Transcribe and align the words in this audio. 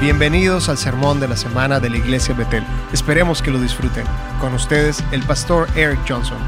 Bienvenidos 0.00 0.68
al 0.68 0.76
sermón 0.76 1.20
de 1.20 1.28
la 1.28 1.36
semana 1.36 1.80
de 1.80 1.88
la 1.88 1.96
Iglesia 1.96 2.34
Betel. 2.34 2.64
Esperemos 2.92 3.40
que 3.40 3.50
lo 3.50 3.60
disfruten. 3.60 4.04
Con 4.40 4.52
ustedes, 4.52 5.02
el 5.12 5.22
pastor 5.22 5.68
Eric 5.76 6.00
Johnson. 6.06 6.38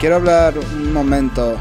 Quiero 0.00 0.16
hablar 0.16 0.54
un 0.56 0.92
momento 0.92 1.58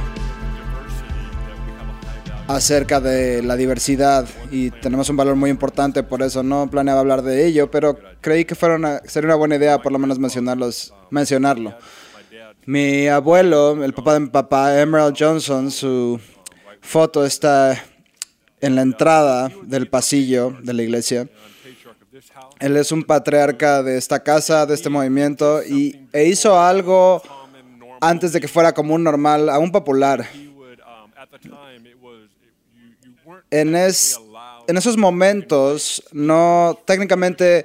acerca 2.47 3.01
de 3.01 3.41
la 3.41 3.55
diversidad 3.55 4.25
y 4.51 4.69
tenemos 4.69 5.09
un 5.09 5.17
valor 5.17 5.35
muy 5.35 5.49
importante, 5.49 6.03
por 6.03 6.21
eso 6.21 6.43
no 6.43 6.69
planeaba 6.69 6.99
hablar 6.99 7.23
de 7.23 7.45
ello, 7.45 7.71
pero 7.71 7.97
creí 8.21 8.45
que 8.45 8.55
fuera 8.55 8.75
una, 8.75 9.01
sería 9.05 9.29
una 9.29 9.35
buena 9.35 9.55
idea 9.55 9.81
por 9.81 9.91
lo 9.91 9.99
menos 9.99 10.19
mencionarlos, 10.19 10.93
mencionarlo. 11.09 11.75
Mi 12.67 13.07
abuelo, 13.07 13.83
el 13.83 13.93
papá 13.93 14.15
de 14.15 14.21
mi 14.21 14.27
papá, 14.29 14.81
Emerald 14.81 15.15
Johnson, 15.17 15.69
su 15.69 16.19
foto 16.81 17.23
está 17.23 17.79
en 18.59 18.73
la 18.73 18.81
entrada 18.81 19.51
del 19.61 19.87
pasillo 19.87 20.57
de 20.63 20.73
la 20.73 20.81
iglesia. 20.81 21.29
Él 22.59 22.75
es 22.77 22.91
un 22.91 23.03
patriarca 23.03 23.83
de 23.83 23.97
esta 23.97 24.23
casa, 24.23 24.65
de 24.65 24.73
este 24.73 24.89
movimiento, 24.89 25.61
y 25.63 26.07
e 26.11 26.25
hizo 26.25 26.59
algo 26.59 27.21
antes 28.01 28.33
de 28.33 28.41
que 28.41 28.47
fuera 28.47 28.73
común, 28.73 29.03
normal, 29.03 29.47
aún 29.49 29.71
popular. 29.71 30.27
En, 33.51 33.75
es, 33.75 34.19
en 34.67 34.77
esos 34.77 34.97
momentos, 34.97 36.03
no 36.11 36.79
técnicamente 36.83 37.63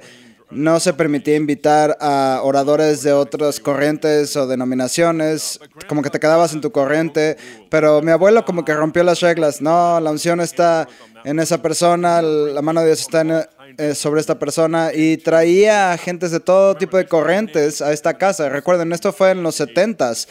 no 0.51 0.79
se 0.79 0.93
permitía 0.93 1.35
invitar 1.35 1.97
a 1.99 2.41
oradores 2.43 3.03
de 3.03 3.13
otras 3.13 3.59
corrientes 3.59 4.35
o 4.35 4.47
denominaciones, 4.47 5.59
como 5.87 6.01
que 6.01 6.09
te 6.09 6.19
quedabas 6.19 6.53
en 6.53 6.61
tu 6.61 6.71
corriente, 6.71 7.37
pero 7.69 8.01
mi 8.01 8.11
abuelo 8.11 8.45
como 8.45 8.65
que 8.65 8.73
rompió 8.73 9.03
las 9.03 9.21
reglas, 9.21 9.61
no, 9.61 9.99
la 9.99 10.11
unción 10.11 10.41
está 10.41 10.87
en 11.23 11.39
esa 11.39 11.61
persona, 11.61 12.21
la 12.21 12.61
mano 12.61 12.81
de 12.81 12.87
Dios 12.87 13.01
está 13.01 13.49
eh, 13.77 13.95
sobre 13.95 14.19
esta 14.19 14.37
persona 14.37 14.91
y 14.93 15.17
traía 15.17 15.97
gentes 15.97 16.31
de 16.31 16.39
todo 16.39 16.75
tipo 16.75 16.97
de 16.97 17.07
corrientes 17.07 17.81
a 17.81 17.93
esta 17.93 18.17
casa. 18.17 18.49
Recuerden, 18.49 18.91
esto 18.91 19.13
fue 19.13 19.31
en 19.31 19.43
los 19.43 19.59
70s 19.59 20.27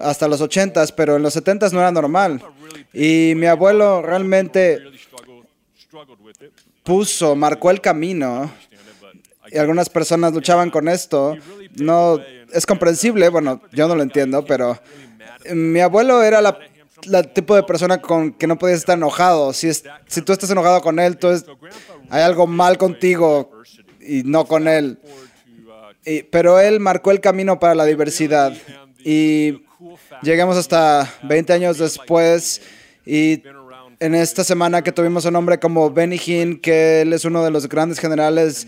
hasta 0.00 0.28
los 0.28 0.40
80s, 0.40 0.92
pero 0.96 1.16
en 1.16 1.22
los 1.22 1.36
70s 1.36 1.72
no 1.72 1.80
era 1.80 1.92
normal. 1.92 2.42
Y 2.92 3.34
mi 3.36 3.46
abuelo 3.46 4.00
realmente 4.02 4.80
puso, 6.84 7.34
marcó 7.36 7.70
el 7.70 7.80
camino 7.80 8.50
y 9.50 9.58
algunas 9.58 9.88
personas 9.88 10.32
luchaban 10.32 10.70
con 10.70 10.88
esto. 10.88 11.36
No 11.76 12.18
es 12.52 12.66
comprensible, 12.66 13.28
bueno, 13.28 13.60
yo 13.72 13.88
no 13.88 13.94
lo 13.94 14.02
entiendo, 14.02 14.44
pero 14.44 14.78
mi 15.52 15.80
abuelo 15.80 16.22
era 16.22 16.40
la, 16.40 16.58
tipo 17.34 17.54
de 17.54 17.62
persona 17.62 18.00
con 18.00 18.32
que 18.32 18.46
no 18.46 18.58
podías 18.58 18.78
estar 18.78 18.96
enojado. 18.96 19.52
Si, 19.52 19.68
es, 19.68 19.84
si 20.06 20.22
tú 20.22 20.32
estás 20.32 20.50
enojado 20.50 20.80
con 20.80 20.98
él, 20.98 21.16
tú 21.16 21.28
hay 22.10 22.22
algo 22.22 22.46
mal 22.46 22.78
contigo 22.78 23.50
y 24.00 24.22
no 24.24 24.46
con 24.46 24.68
él. 24.68 24.98
pero 26.30 26.60
él 26.60 26.80
marcó 26.80 27.10
el 27.10 27.20
camino 27.20 27.58
para 27.58 27.74
la 27.74 27.84
diversidad 27.84 28.52
y 29.04 29.62
llegamos 30.22 30.56
hasta 30.56 31.12
20 31.22 31.52
años 31.52 31.78
después 31.78 32.60
y 33.04 33.42
en 34.00 34.14
esta 34.14 34.44
semana 34.44 34.82
que 34.82 34.92
tuvimos 34.92 35.24
un 35.24 35.36
hombre 35.36 35.58
como 35.58 35.90
Benny 35.90 36.20
Hinn, 36.24 36.60
que 36.60 37.02
él 37.02 37.12
es 37.12 37.24
uno 37.24 37.44
de 37.44 37.50
los 37.50 37.68
grandes 37.68 37.98
generales 37.98 38.66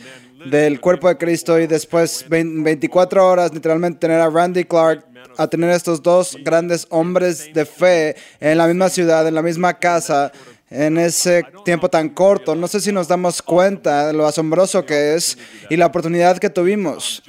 del 0.50 0.81
cuerpo 0.81 1.09
de 1.09 1.19
Cristo 1.19 1.61
y 1.61 1.67
después 1.67 2.25
24 2.28 3.27
horas 3.27 3.53
literalmente 3.53 4.01
tener 4.01 4.20
a 4.20 4.31
Randy 4.31 4.64
Clark, 4.64 5.05
a 5.36 5.47
tener 5.47 5.70
estos 5.70 6.03
dos 6.03 6.36
grandes 6.42 6.86
hombres 6.91 7.53
de 7.53 7.64
fe 7.64 8.17
en 8.41 8.58
la 8.58 8.67
misma 8.67 8.89
ciudad, 8.89 9.27
en 9.28 9.34
la 9.34 9.42
misma 9.42 9.78
casa, 9.78 10.33
en 10.70 10.98
ese 10.98 11.45
tiempo 11.64 11.89
tan 11.89 12.08
corto. 12.08 12.55
No 12.55 12.67
sé 12.67 12.81
si 12.81 12.91
nos 12.91 13.06
damos 13.06 13.42
cuenta 13.42 14.08
de 14.08 14.12
lo 14.12 14.27
asombroso 14.27 14.85
que 14.85 15.14
es 15.14 15.36
y 15.68 15.77
la 15.77 15.86
oportunidad 15.86 16.39
que 16.39 16.51
tuvimos. 16.51 17.23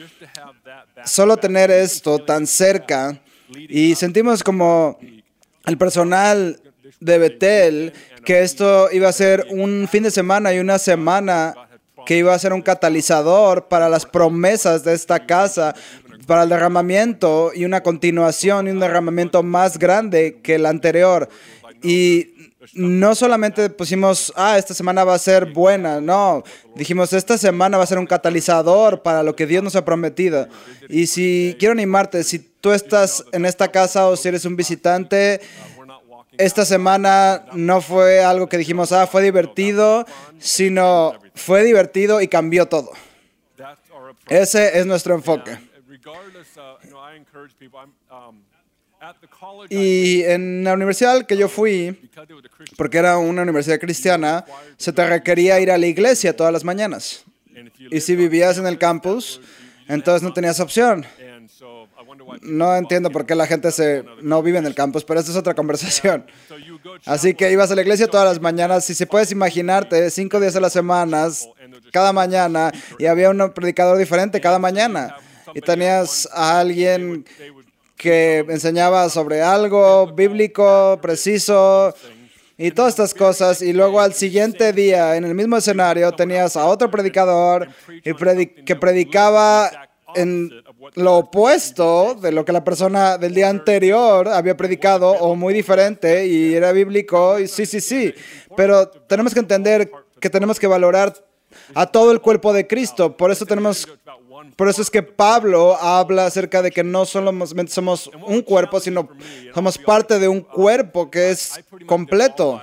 Solo 1.06 1.38
tener 1.38 1.69
esto 1.69 2.19
tan 2.19 2.47
cerca 2.47 3.22
y 3.68 3.95
sentimos 3.95 4.44
como 4.44 4.97
el 5.66 5.78
personal 5.78 6.59
de 7.00 7.18
Betel 7.18 7.94
que 8.25 8.41
esto 8.41 8.90
iba 8.91 9.09
a 9.09 9.13
ser 9.13 9.47
un 9.50 9.88
fin 9.88 10.03
de 10.03 10.12
semana 10.12 10.53
y 10.53 10.59
una 10.59 10.78
semana 10.78 11.56
que 12.06 12.18
iba 12.18 12.34
a 12.34 12.40
ser 12.40 12.53
un 12.53 12.62
catalizador 12.62 13.68
para 13.68 13.90
las 13.90 14.06
promesas 14.06 14.84
de 14.84 14.94
esta 14.94 15.25
casa, 15.25 15.75
para 16.28 16.44
el 16.44 16.50
derramamiento 16.50 17.51
y 17.53 17.66
una 17.66 17.81
continuación 17.81 18.68
y 18.68 18.72
un 18.72 18.80
derramamiento 18.80 19.44
más 19.44 19.78
grande 19.78 20.40
que 20.41 20.56
el 20.56 20.66
anterior. 20.66 21.30
Y 21.84 22.51
no 22.74 23.16
solamente 23.16 23.69
pusimos, 23.69 24.31
ah, 24.35 24.57
esta 24.57 24.74
semana 24.74 25.03
va 25.03 25.16
a 25.16 25.19
ser 25.19 25.51
buena, 25.51 26.00
no, 26.00 26.44
dijimos, 26.75 27.12
esta 27.12 27.38
semana 27.38 27.78
va 27.78 27.84
a 27.84 27.88
ser 27.88 27.97
un 27.97 28.06
catalizador 28.06 29.01
para 29.01 29.24
lo 29.24 29.35
que 29.35 29.47
Dios 29.47 29.63
nos 29.63 29.75
ha 29.75 29.84
prometido. 29.84 30.47
Y 30.88 31.07
si 31.07 31.56
quiero 31.57 31.72
animarte, 31.72 32.24
si 32.24 32.40
tú 32.40 32.72
estás 32.72 33.25
en 33.31 33.46
esta 33.46 33.69
casa 33.69 34.07
o 34.07 34.16
si 34.16 34.28
eres 34.28 34.46
un 34.46 34.56
visitante, 34.56 35.41
esta 36.41 36.66
semana 36.66 37.46
no 37.53 37.81
fue 37.81 38.24
algo 38.24 38.47
que 38.50 38.57
dijimos, 38.57 38.91
ah, 38.91 39.07
fue 39.07 39.22
divertido, 39.22 40.06
sino 40.40 41.13
fue 41.35 41.63
divertido 41.63 42.22
y 42.22 42.28
cambió 42.28 42.68
todo. 42.68 42.91
Ese 44.28 44.80
es 44.80 44.85
nuestro 44.85 45.16
enfoque. 45.16 45.57
Y 49.69 50.24
en 50.24 50.63
la 50.63 50.74
universidad 50.74 51.25
que 51.25 51.35
yo 51.35 51.50
fui, 51.50 52.09
porque 52.78 52.97
era 52.97 53.18
una 53.18 53.41
universidad 53.41 53.80
cristiana, 53.80 54.46
se 54.78 54.94
te 54.94 55.07
requería 55.07 55.59
ir 55.59 55.72
a 55.72 55.78
la 55.78 55.88
iglesia 55.88 56.35
todas 56.35 56.53
las 56.53 56.63
mañanas. 56.63 57.25
Y 57.90 58.00
si 58.00 58.16
vivías 58.16 58.57
en 58.57 58.68
el 58.68 58.78
campus, 58.78 59.41
entonces 59.88 60.24
no 60.24 60.34
tenías 60.34 60.59
opción. 60.59 61.06
No 62.41 62.75
entiendo 62.75 63.09
por 63.09 63.25
qué 63.25 63.35
la 63.35 63.47
gente 63.47 63.72
se, 63.72 64.03
no 64.22 64.41
vive 64.41 64.57
en 64.57 64.66
el 64.66 64.75
campus, 64.75 65.03
pero 65.03 65.19
esta 65.19 65.31
es 65.31 65.38
otra 65.38 65.53
conversación. 65.53 66.25
Así 67.05 67.33
que 67.33 67.51
ibas 67.51 67.72
a 67.72 67.75
la 67.75 67.81
iglesia 67.81 68.07
todas 68.07 68.25
las 68.27 68.41
mañanas. 68.41 68.85
Si 68.85 68.94
se 68.94 69.07
puedes 69.07 69.31
imaginarte, 69.31 70.09
cinco 70.09 70.39
días 70.39 70.55
a 70.55 70.59
la 70.59 70.69
semana, 70.69 71.27
cada 71.91 72.13
mañana, 72.13 72.71
y 72.97 73.05
había 73.05 73.29
un 73.29 73.51
predicador 73.53 73.97
diferente 73.97 74.41
cada 74.41 74.59
mañana. 74.59 75.16
Y 75.53 75.61
tenías 75.61 76.29
a 76.31 76.59
alguien 76.59 77.25
que 77.97 78.39
enseñaba 78.50 79.09
sobre 79.09 79.41
algo 79.41 80.07
bíblico, 80.13 80.97
preciso, 81.01 81.94
y 82.57 82.71
todas 82.71 82.94
estas 82.94 83.13
cosas. 83.13 83.61
Y 83.61 83.73
luego 83.73 84.00
al 84.00 84.13
siguiente 84.13 84.73
día, 84.73 85.16
en 85.16 85.25
el 85.25 85.35
mismo 85.35 85.57
escenario, 85.57 86.11
tenías 86.11 86.55
a 86.55 86.66
otro 86.66 86.89
predicador 86.89 87.67
que 88.03 88.75
predicaba 88.75 89.69
en 90.16 90.50
lo 90.96 91.18
opuesto 91.18 92.16
de 92.16 92.31
lo 92.31 92.46
que 92.46 92.52
la 92.52 92.64
persona 92.64 93.18
del 93.18 93.34
día 93.34 93.50
anterior 93.50 94.28
había 94.28 94.58
predicado 94.58 95.12
o 95.12 95.36
muy 95.36 95.53
diferente 95.53 96.25
y 96.25 96.53
era 96.53 96.72
bíblico. 96.72 97.40
Y 97.40 97.47
sí, 97.47 97.66
sí, 97.66 97.81
sí. 97.81 98.14
Pero 98.56 98.88
tenemos 98.88 99.34
que 99.34 99.40
entender 99.40 99.92
que 100.19 100.30
tenemos 100.30 100.59
que 100.59 100.68
valorar 100.68 101.14
a 101.74 101.86
todo 101.86 102.12
el 102.12 102.22
cuerpo 102.22 102.53
de 102.53 102.68
Cristo. 102.68 103.16
Por 103.16 103.31
eso 103.31 103.46
tenemos 103.46 103.88
por 104.56 104.69
eso 104.69 104.81
es 104.81 104.90
que 104.90 105.03
Pablo 105.03 105.75
habla 105.75 106.25
acerca 106.25 106.62
de 106.62 106.72
que 106.72 106.84
no 106.84 107.06
solamente 107.06 107.72
somos 107.72 108.09
un 108.25 108.42
cuerpo, 108.42 108.80
sino 108.80 109.09
somos 109.53 109.78
parte 109.78 110.19
de 110.19 110.28
un 110.28 110.42
cuerpo 110.42 111.09
que 111.09 111.31
es 111.31 111.59
completo. 111.86 112.62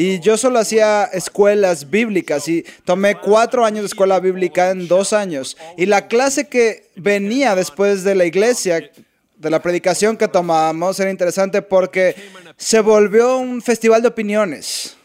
Y 0.00 0.20
yo 0.20 0.36
solo 0.36 0.60
hacía 0.60 1.06
escuelas 1.06 1.90
bíblicas 1.90 2.46
y 2.46 2.64
tomé 2.84 3.16
cuatro 3.16 3.64
años 3.64 3.80
de 3.80 3.88
escuela 3.88 4.20
bíblica 4.20 4.70
en 4.70 4.86
dos 4.86 5.12
años. 5.12 5.56
Y 5.76 5.86
la 5.86 6.06
clase 6.06 6.46
que 6.46 6.88
venía 6.94 7.56
después 7.56 8.04
de 8.04 8.14
la 8.14 8.24
iglesia, 8.24 8.92
de 9.36 9.50
la 9.50 9.60
predicación 9.60 10.16
que 10.16 10.28
tomábamos, 10.28 11.00
era 11.00 11.10
interesante 11.10 11.62
porque 11.62 12.14
se 12.56 12.78
volvió 12.80 13.38
un 13.38 13.60
festival 13.60 14.00
de 14.02 14.06
opiniones. 14.06 14.96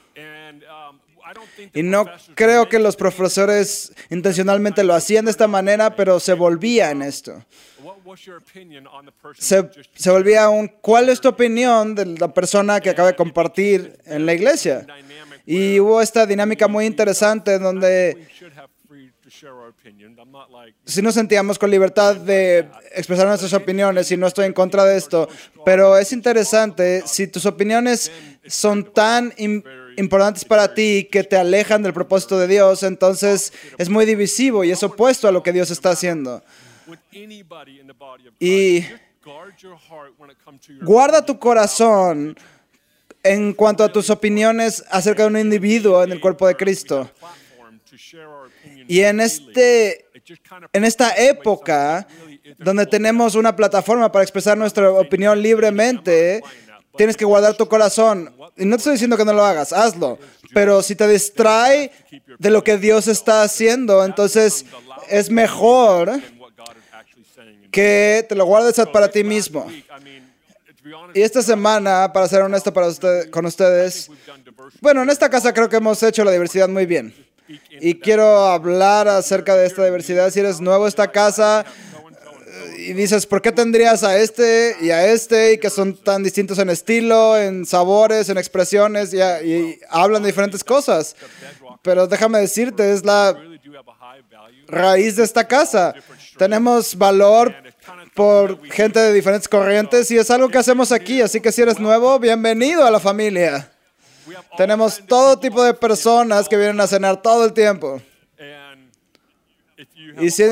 Y 1.74 1.82
no 1.82 2.06
creo 2.36 2.70
que 2.70 2.78
los 2.78 2.96
profesores 2.96 3.94
intencionalmente 4.12 4.84
lo 4.84 4.94
hacían 4.94 5.26
de 5.26 5.32
esta 5.32 5.48
manera, 5.48 5.96
pero 5.96 6.20
se 6.20 6.34
volvía 6.34 6.92
en 6.92 7.02
esto. 7.02 7.44
Se, 9.38 9.70
se 9.94 10.12
volvía 10.12 10.50
un, 10.50 10.68
¿cuál 10.68 11.10
es 11.10 11.20
tu 11.20 11.30
opinión 11.30 11.96
de 11.96 12.06
la 12.06 12.34
persona 12.34 12.80
que 12.80 12.90
acaba 12.90 13.10
de 13.10 13.16
compartir 13.16 13.98
en 14.06 14.26
la 14.26 14.34
iglesia? 14.34 14.86
Y 15.46 15.80
hubo 15.80 16.02
esta 16.02 16.26
dinámica 16.26 16.68
muy 16.68 16.86
interesante 16.86 17.60
donde 17.60 18.28
si 20.86 21.02
nos 21.02 21.14
sentíamos 21.16 21.60
con 21.60 21.70
libertad 21.70 22.16
de 22.16 22.68
expresar 22.96 23.28
nuestras 23.28 23.54
opiniones 23.54 24.12
y 24.12 24.18
no 24.18 24.28
estoy 24.28 24.46
en 24.46 24.54
contra 24.54 24.86
de 24.86 24.98
esto, 24.98 25.28
pero 25.66 25.98
es 25.98 26.14
interesante 26.14 27.04
si 27.06 27.28
tus 27.28 27.46
opiniones 27.46 28.12
son 28.46 28.94
tan 28.94 29.34
importantes 29.98 30.46
para 30.46 30.74
ti 30.74 31.08
que 31.12 31.24
te 31.24 31.36
alejan 31.36 31.84
del 31.84 31.94
propósito 31.94 32.38
de 32.38 32.48
Dios, 32.48 32.84
entonces 32.84 33.54
es 33.78 33.90
muy 33.90 34.06
divisivo 34.06 34.64
y 34.64 34.72
es 34.72 34.84
opuesto 34.84 35.28
a 35.28 35.32
lo 35.32 35.44
que 35.44 35.52
Dios 35.52 35.72
está 35.72 35.92
haciendo. 35.92 36.44
Y 38.40 38.86
guarda 40.82 41.26
tu 41.26 41.40
corazón 41.40 42.36
en 43.24 43.54
cuanto 43.54 43.84
a 43.84 43.92
tus 43.92 44.10
opiniones 44.10 44.84
acerca 44.90 45.24
de 45.24 45.30
un 45.30 45.38
individuo 45.38 46.04
en 46.04 46.12
el 46.12 46.20
cuerpo 46.20 46.48
de 46.48 46.56
Cristo. 46.56 47.10
Y 48.88 49.02
en, 49.02 49.22
este, 49.22 50.06
en 50.74 50.84
esta 50.84 51.16
época 51.16 52.08
donde 52.58 52.86
tenemos 52.86 53.36
una 53.36 53.56
plataforma 53.56 54.12
para 54.12 54.24
expresar 54.24 54.58
nuestra 54.58 54.92
opinión 54.92 55.42
libremente, 55.42 56.42
tienes 56.98 57.16
que 57.16 57.26
guardar 57.26 57.56
tu 57.56 57.68
corazón. 57.68 58.36
Y 58.58 58.66
no 58.66 58.76
te 58.76 58.82
estoy 58.82 58.94
diciendo 58.94 59.18
que 59.18 59.26
no 59.26 59.34
lo 59.34 59.46
hagas, 59.46 59.72
hazlo. 59.74 60.20
Pero 60.54 60.84
si 60.84 60.96
te 60.96 61.08
distrae 61.08 61.92
de 62.38 62.50
lo 62.50 62.64
que 62.64 62.78
Dios 62.78 63.08
está 63.08 63.44
haciendo, 63.44 64.06
entonces 64.06 64.66
es 65.10 65.30
mejor 65.30 66.22
que 67.72 68.26
te 68.28 68.36
lo 68.36 68.46
guardes 68.46 68.76
para 68.92 69.10
ti 69.10 69.24
mismo. 69.24 69.68
Y 71.14 71.22
esta 71.22 71.42
semana, 71.42 72.12
para 72.12 72.28
ser 72.28 72.42
honesto 72.42 72.74
para 72.74 72.90
con 73.32 73.46
ustedes, 73.46 74.10
bueno, 74.82 75.02
en 75.04 75.10
esta 75.10 75.30
casa 75.30 75.54
creo 75.54 75.70
que 75.70 75.78
hemos 75.78 76.02
hecho 76.04 76.24
la 76.24 76.32
diversidad 76.32 76.68
muy 76.68 76.86
bien. 76.86 77.14
Y 77.80 77.96
quiero 77.96 78.46
hablar 78.48 79.08
acerca 79.08 79.56
de 79.56 79.66
esta 79.66 79.84
diversidad. 79.84 80.30
Si 80.32 80.40
eres 80.40 80.62
nuevo 80.62 80.86
a 80.86 80.88
esta 80.88 81.12
casa 81.12 81.66
y 82.78 82.94
dices, 82.94 83.26
¿por 83.26 83.42
qué 83.42 83.52
tendrías 83.52 84.04
a 84.04 84.18
este 84.18 84.76
y 84.82 84.92
a 84.92 85.08
este 85.08 85.54
y 85.54 85.58
que 85.58 85.70
son 85.70 85.96
tan 85.96 86.24
distintos 86.24 86.60
en 86.60 86.70
estilo, 86.70 87.38
en 87.38 87.66
sabores, 87.66 88.30
en 88.30 88.38
expresiones 88.38 89.14
y, 89.14 89.18
y 89.20 89.80
hablan 89.90 90.24
de 90.24 90.28
diferentes 90.28 90.64
cosas? 90.64 91.16
Pero 91.82 92.08
déjame 92.08 92.40
decirte, 92.40 92.92
es 92.92 93.06
la 93.06 93.38
raíz 94.68 95.16
de 95.16 95.24
esta 95.24 95.48
casa. 95.48 95.94
Tenemos 96.38 96.96
valor 96.96 97.54
por 98.14 98.64
gente 98.70 99.00
de 99.00 99.14
diferentes 99.14 99.48
corrientes 99.48 100.10
y 100.12 100.18
es 100.18 100.30
algo 100.32 100.50
que 100.50 100.58
hacemos 100.58 100.92
aquí. 100.92 101.22
Así 101.22 101.42
que 101.42 101.52
si 101.52 101.62
eres 101.62 101.80
nuevo, 101.80 102.20
bienvenido 102.20 102.86
a 102.86 102.92
la 102.92 103.00
familia. 103.00 103.72
Tenemos 104.58 105.02
todo 105.08 105.40
tipo 105.40 105.64
de 105.64 105.74
personas 105.74 106.48
que 106.48 106.58
vienen 106.58 106.80
a 106.80 106.88
cenar 106.88 107.22
todo 107.22 107.46
el 107.46 107.54
tiempo. 107.54 108.02
Y 110.20 110.30
si 110.30 110.44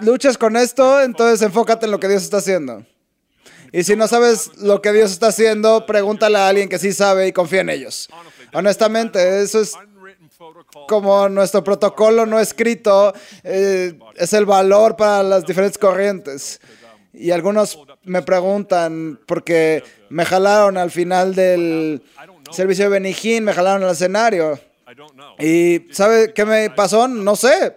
luchas 0.00 0.36
con 0.36 0.56
esto, 0.56 1.00
entonces 1.00 1.42
enfócate 1.42 1.86
en 1.86 1.92
lo 1.92 2.00
que 2.00 2.08
Dios 2.08 2.22
está 2.22 2.38
haciendo. 2.38 2.84
Y 3.72 3.84
si 3.84 3.96
no 3.96 4.06
sabes 4.06 4.50
lo 4.58 4.82
que 4.82 4.92
Dios 4.92 5.12
está 5.12 5.28
haciendo, 5.28 5.86
pregúntale 5.86 6.36
a 6.36 6.48
alguien 6.48 6.68
que 6.68 6.78
sí 6.78 6.92
sabe 6.92 7.28
y 7.28 7.32
confía 7.32 7.62
en 7.62 7.70
ellos. 7.70 8.08
Honestamente, 8.52 9.42
eso 9.42 9.60
es 9.60 9.72
como 10.88 11.28
nuestro 11.28 11.62
protocolo 11.62 12.26
no 12.26 12.40
escrito, 12.40 13.12
eh, 13.44 13.98
es 14.14 14.32
el 14.32 14.46
valor 14.46 14.96
para 14.96 15.22
las 15.22 15.44
diferentes 15.44 15.78
corrientes. 15.78 16.60
Y 17.12 17.30
algunos 17.30 17.78
me 18.04 18.22
preguntan, 18.22 19.20
porque 19.26 19.82
me 20.08 20.24
jalaron 20.24 20.78
al 20.78 20.90
final 20.90 21.34
del 21.34 22.02
servicio 22.50 22.84
de 22.84 22.90
Benijín, 22.90 23.44
me 23.44 23.52
jalaron 23.52 23.84
al 23.84 23.92
escenario. 23.92 24.58
¿Y 25.38 25.86
sabe 25.90 26.32
qué 26.32 26.44
me 26.44 26.70
pasó? 26.70 27.06
No 27.06 27.36
sé. 27.36 27.76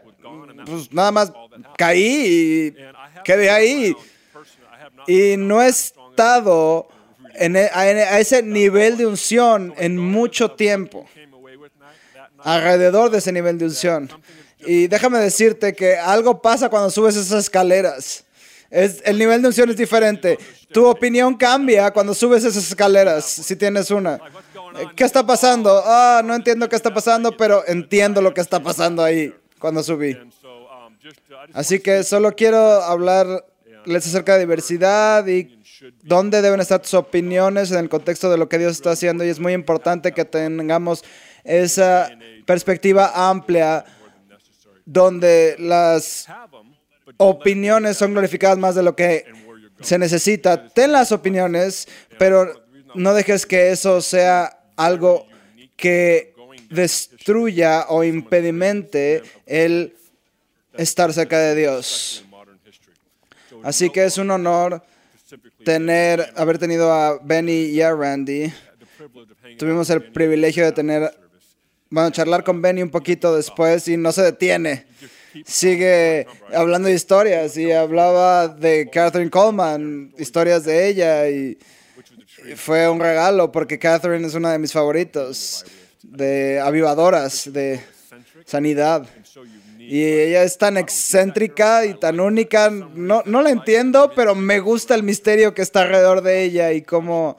Pues 0.66 0.92
nada 0.92 1.12
más 1.12 1.34
caí 1.78 2.72
y 2.74 2.76
quedé 3.24 3.50
ahí. 3.50 3.94
Y 5.08 5.36
no 5.38 5.62
he 5.62 5.68
estado 5.68 6.88
en, 7.34 7.58
e, 7.58 7.70
a 7.74 8.20
ese 8.20 8.42
nivel 8.42 8.98
de 8.98 9.06
unción 9.06 9.74
en 9.78 9.98
mucho 9.98 10.52
tiempo 10.52 11.06
alrededor 12.40 13.10
de 13.12 13.20
ese 13.20 13.32
nivel 13.32 13.58
de 13.58 13.66
unción. 13.66 14.10
Y 14.60 14.88
déjame 14.88 15.20
decirte 15.20 15.74
que 15.74 15.98
algo 15.98 16.42
pasa 16.42 16.70
cuando 16.70 16.90
subes 16.90 17.16
esas 17.16 17.44
escaleras. 17.44 18.24
Es, 18.70 19.02
el 19.06 19.18
nivel 19.18 19.42
de 19.42 19.50
unción 19.50 19.70
es 19.70 19.78
diferente. 19.78 20.38
Tu 20.72 20.86
opinión 20.86 21.36
cambia 21.38 21.92
cuando 21.92 22.14
subes 22.14 22.44
esas 22.44 22.68
escaleras, 22.68 23.26
si 23.26 23.56
tienes 23.56 23.92
una. 23.92 24.20
¿Qué 24.96 25.04
está 25.04 25.26
pasando? 25.26 25.82
Ah, 25.86 26.22
no 26.26 26.36
entiendo 26.36 26.68
qué 26.68 26.76
está 26.76 26.94
pasando, 26.94 27.38
pero 27.38 27.64
entiendo 27.68 28.22
lo 28.22 28.34
que 28.34 28.42
está 28.42 28.62
pasando 28.62 29.04
ahí 29.04 29.34
cuando 29.60 29.84
subí. 29.84 30.18
Así 31.54 31.80
que 31.80 32.04
solo 32.04 32.36
quiero 32.36 32.58
hablarles 32.60 33.44
acerca 33.98 34.34
de 34.34 34.40
diversidad 34.40 35.26
y 35.28 35.60
dónde 36.04 36.42
deben 36.42 36.60
estar 36.60 36.82
tus 36.82 36.94
opiniones 36.94 37.72
en 37.72 37.78
el 37.78 37.90
contexto 37.90 38.30
de 38.30 38.38
lo 38.38 38.50
que 38.50 38.58
Dios 38.58 38.74
está 38.74 38.92
haciendo. 38.92 39.24
Y 39.24 39.30
es 39.30 39.40
muy 39.40 39.54
importante 39.54 40.12
que 40.12 40.26
tengamos 40.26 41.04
esa 41.46 42.10
perspectiva 42.46 43.30
amplia 43.30 43.86
donde 44.86 45.56
las 45.60 46.28
opiniones 47.18 47.98
son 47.98 48.12
glorificadas 48.12 48.58
más 48.58 48.76
de 48.76 48.84
lo 48.84 48.96
que 48.96 49.26
se 49.82 49.98
necesita. 49.98 50.68
Ten 50.70 50.92
las 50.92 51.12
opiniones, 51.12 51.88
pero 52.18 52.66
no 52.94 53.14
dejes 53.14 53.46
que 53.46 53.72
eso 53.72 54.02
sea 54.02 54.60
algo 54.76 55.28
que 55.76 56.34
destruya 56.70 57.86
o 57.90 58.04
impedimente 58.04 59.22
el 59.46 59.96
estar 60.74 61.14
cerca 61.14 61.40
de 61.40 61.56
Dios. 61.56 62.26
Así 63.64 63.90
que 63.90 64.06
es 64.06 64.18
un 64.18 64.32
honor 64.32 64.84
tener, 65.64 66.34
haber 66.36 66.58
tenido 66.58 66.92
a 66.92 67.20
Benny 67.20 67.66
y 67.66 67.82
a 67.82 67.94
Randy. 67.94 68.54
Tuvimos 69.58 69.90
el 69.90 70.12
privilegio 70.12 70.66
de 70.66 70.72
tener 70.72 71.25
bueno, 71.96 72.10
charlar 72.10 72.44
con 72.44 72.62
Benny 72.62 72.82
un 72.82 72.90
poquito 72.90 73.34
después 73.34 73.88
y 73.88 73.96
no 73.96 74.12
se 74.12 74.22
detiene. 74.22 74.86
Sigue 75.46 76.28
hablando 76.54 76.90
de 76.90 76.94
historias 76.94 77.56
y 77.56 77.72
hablaba 77.72 78.50
de 78.50 78.90
Catherine 78.92 79.32
Coleman, 79.32 80.14
historias 80.18 80.66
de 80.66 80.90
ella 80.90 81.30
y 81.30 81.58
fue 82.58 82.90
un 82.90 83.00
regalo 83.00 83.50
porque 83.50 83.80
Catherine 83.80 84.28
es 84.28 84.34
una 84.34 84.52
de 84.52 84.60
mis 84.60 84.74
favoritos, 84.74 85.66
de 86.04 86.60
avivadoras, 86.60 87.54
de 87.54 87.80
sanidad. 88.44 89.08
Y 89.80 90.04
ella 90.04 90.44
es 90.44 90.58
tan 90.58 90.76
excéntrica 90.76 91.86
y 91.86 91.98
tan 91.98 92.20
única. 92.20 92.70
No, 92.70 93.24
no 93.26 93.42
la 93.42 93.52
entiendo, 93.52 94.12
pero 94.14 94.36
me 94.36 94.60
gusta 94.60 94.96
el 94.96 95.04
misterio 95.04 95.54
que 95.54 95.62
está 95.62 95.84
alrededor 95.84 96.22
de 96.22 96.44
ella 96.44 96.74
y 96.74 96.82
cómo 96.82 97.38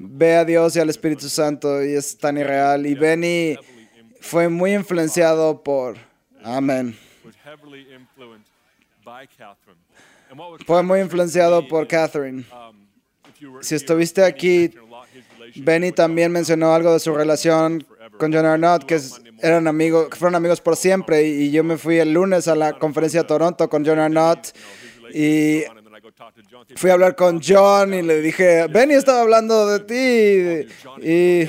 ve 0.00 0.34
a 0.34 0.44
Dios 0.44 0.74
y 0.74 0.80
al 0.80 0.90
Espíritu 0.90 1.28
Santo 1.28 1.84
y 1.84 1.92
es 1.92 2.18
tan 2.18 2.36
irreal. 2.38 2.86
Y 2.86 2.96
Benny 2.96 3.56
fue 4.24 4.48
muy 4.48 4.72
influenciado 4.72 5.62
por... 5.62 5.96
Amén. 6.42 6.96
Fue 10.66 10.82
muy 10.82 11.00
influenciado 11.00 11.68
por 11.68 11.86
Catherine. 11.86 12.44
Si 13.60 13.74
estuviste 13.74 14.24
aquí, 14.24 14.74
Benny 15.56 15.92
también 15.92 16.32
mencionó 16.32 16.74
algo 16.74 16.92
de 16.92 17.00
su 17.00 17.14
relación 17.14 17.86
con 18.18 18.32
John 18.32 18.46
Arnott, 18.46 18.84
que 18.84 18.98
eran 19.40 19.66
amigos, 19.66 20.08
fueron 20.18 20.34
amigos 20.34 20.60
por 20.60 20.76
siempre. 20.76 21.22
Y, 21.24 21.50
yo 21.50 21.62
me 21.62 21.76
fui 21.76 21.98
el 21.98 22.12
lunes 22.12 22.48
a 22.48 22.54
la 22.54 22.72
conferencia 22.78 23.22
de 23.22 23.28
Toronto 23.28 23.68
con 23.68 23.84
John 23.84 23.98
Arnott 23.98 24.56
y 25.12 25.64
fui 26.76 26.90
a 26.90 26.94
hablar 26.94 27.14
con 27.14 27.40
John 27.42 27.92
y 27.92 28.02
le 28.02 28.22
dije, 28.22 28.66
Benny 28.68 28.94
estaba 28.94 29.20
hablando 29.20 29.66
de 29.66 29.80
ti. 29.80 30.68
Y 31.06 31.48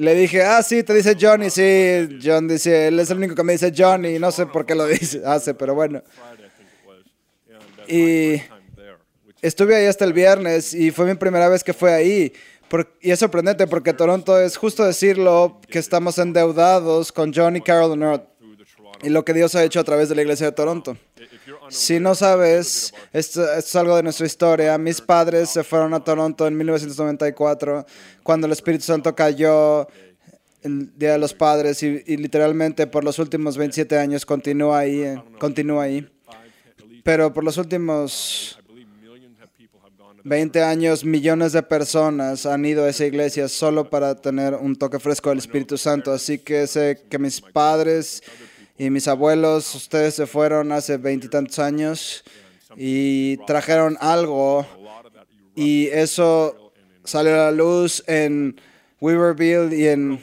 le 0.00 0.14
dije, 0.14 0.42
ah, 0.42 0.62
sí, 0.62 0.82
te 0.82 0.94
dice 0.94 1.16
Johnny, 1.20 1.50
sí. 1.50 2.18
John 2.22 2.48
dice, 2.48 2.88
él 2.88 2.98
es 3.00 3.10
el 3.10 3.18
único 3.18 3.34
que 3.34 3.42
me 3.42 3.52
dice 3.52 3.72
Johnny, 3.76 4.18
no 4.18 4.30
sé 4.30 4.46
por 4.46 4.66
qué 4.66 4.74
lo 4.74 4.86
dice, 4.86 5.22
hace, 5.26 5.54
pero 5.54 5.74
bueno. 5.74 6.02
Y 7.88 8.42
estuve 9.42 9.76
ahí 9.76 9.86
hasta 9.86 10.04
el 10.04 10.12
viernes 10.12 10.74
y 10.74 10.90
fue 10.90 11.06
mi 11.06 11.14
primera 11.14 11.48
vez 11.48 11.62
que 11.62 11.72
fue 11.72 11.92
ahí. 11.92 12.32
y 13.00 13.10
es 13.10 13.18
sorprendente 13.18 13.66
porque 13.66 13.92
Toronto 13.92 14.40
es 14.40 14.56
justo 14.56 14.84
decirlo 14.84 15.60
que 15.68 15.78
estamos 15.78 16.18
endeudados 16.18 17.12
con 17.12 17.32
Johnny 17.32 17.60
Carol 17.60 17.98
North 17.98 18.24
y 19.02 19.10
lo 19.10 19.24
que 19.24 19.34
Dios 19.34 19.54
ha 19.54 19.62
hecho 19.62 19.80
a 19.80 19.84
través 19.84 20.08
de 20.08 20.14
la 20.14 20.22
iglesia 20.22 20.46
de 20.46 20.52
Toronto. 20.52 20.96
Si 21.68 22.00
no 22.00 22.14
sabes, 22.14 22.92
esto, 23.12 23.52
es 23.52 23.74
algo 23.76 23.96
de 23.96 24.02
nuestra 24.02 24.26
historia. 24.26 24.76
Mis 24.78 25.00
padres 25.00 25.50
se 25.50 25.64
fueron 25.64 25.94
a 25.94 26.02
Toronto 26.02 26.46
en 26.46 26.56
1994, 26.56 27.86
cuando 28.22 28.46
el 28.46 28.52
Espíritu 28.52 28.84
Santo 28.84 29.14
cayó 29.14 29.86
el 30.62 30.96
Día 30.98 31.12
de 31.12 31.18
los 31.18 31.34
Padres 31.34 31.82
y, 31.82 32.16
literalmente 32.16 32.86
por 32.86 33.04
los 33.04 33.18
últimos 33.18 33.56
27 33.56 33.98
años 33.98 34.26
continúa 34.26 34.80
ahí, 34.80 35.02
eh, 35.02 35.22
continúa 35.38 35.84
ahí. 35.84 36.08
Pero 37.04 37.32
por 37.32 37.44
los 37.44 37.56
últimos 37.56 38.58
20 40.24 40.60
años, 40.64 41.04
millones 41.04 41.52
de 41.52 41.62
personas 41.62 42.46
han 42.46 42.64
ido 42.64 42.84
a 42.84 42.88
esa 42.88 43.06
iglesia 43.06 43.48
solo 43.48 43.88
para 43.88 44.16
tener 44.16 44.54
un 44.54 44.74
toque 44.74 44.98
fresco 44.98 45.28
del 45.28 45.38
Espíritu 45.38 45.78
Santo. 45.78 46.12
Así 46.12 46.38
que 46.38 46.66
sé 46.66 47.04
que 47.08 47.20
mis 47.20 47.40
padres 47.40 48.24
y 48.78 48.90
mis 48.90 49.08
abuelos, 49.08 49.74
ustedes 49.74 50.14
se 50.14 50.26
fueron 50.26 50.72
hace 50.72 50.96
veintitantos 50.96 51.58
años 51.58 52.24
y 52.76 53.38
trajeron 53.46 53.96
algo. 54.00 54.66
Y 55.54 55.86
eso 55.86 56.72
salió 57.04 57.34
a 57.34 57.46
la 57.46 57.52
luz 57.52 58.04
en 58.06 58.60
Weaverville 59.00 59.74
y 59.74 59.88
en 59.88 60.20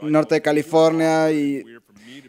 norte 0.00 0.36
de 0.36 0.42
California. 0.42 1.30
Y 1.30 1.64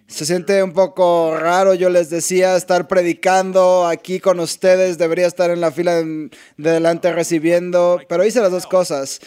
se 0.07 0.25
siente 0.25 0.61
un 0.61 0.73
poco 0.73 1.37
raro, 1.37 1.73
yo 1.73 1.89
les 1.89 2.09
decía, 2.09 2.55
estar 2.55 2.87
predicando 2.87 3.87
aquí 3.87 4.19
con 4.19 4.39
ustedes, 4.39 4.97
debería 4.97 5.27
estar 5.27 5.49
en 5.49 5.61
la 5.61 5.71
fila 5.71 5.95
de 5.95 6.29
delante 6.57 7.11
recibiendo, 7.13 8.01
pero 8.09 8.25
hice 8.25 8.41
las 8.41 8.51
dos 8.51 8.67
cosas. 8.67 9.21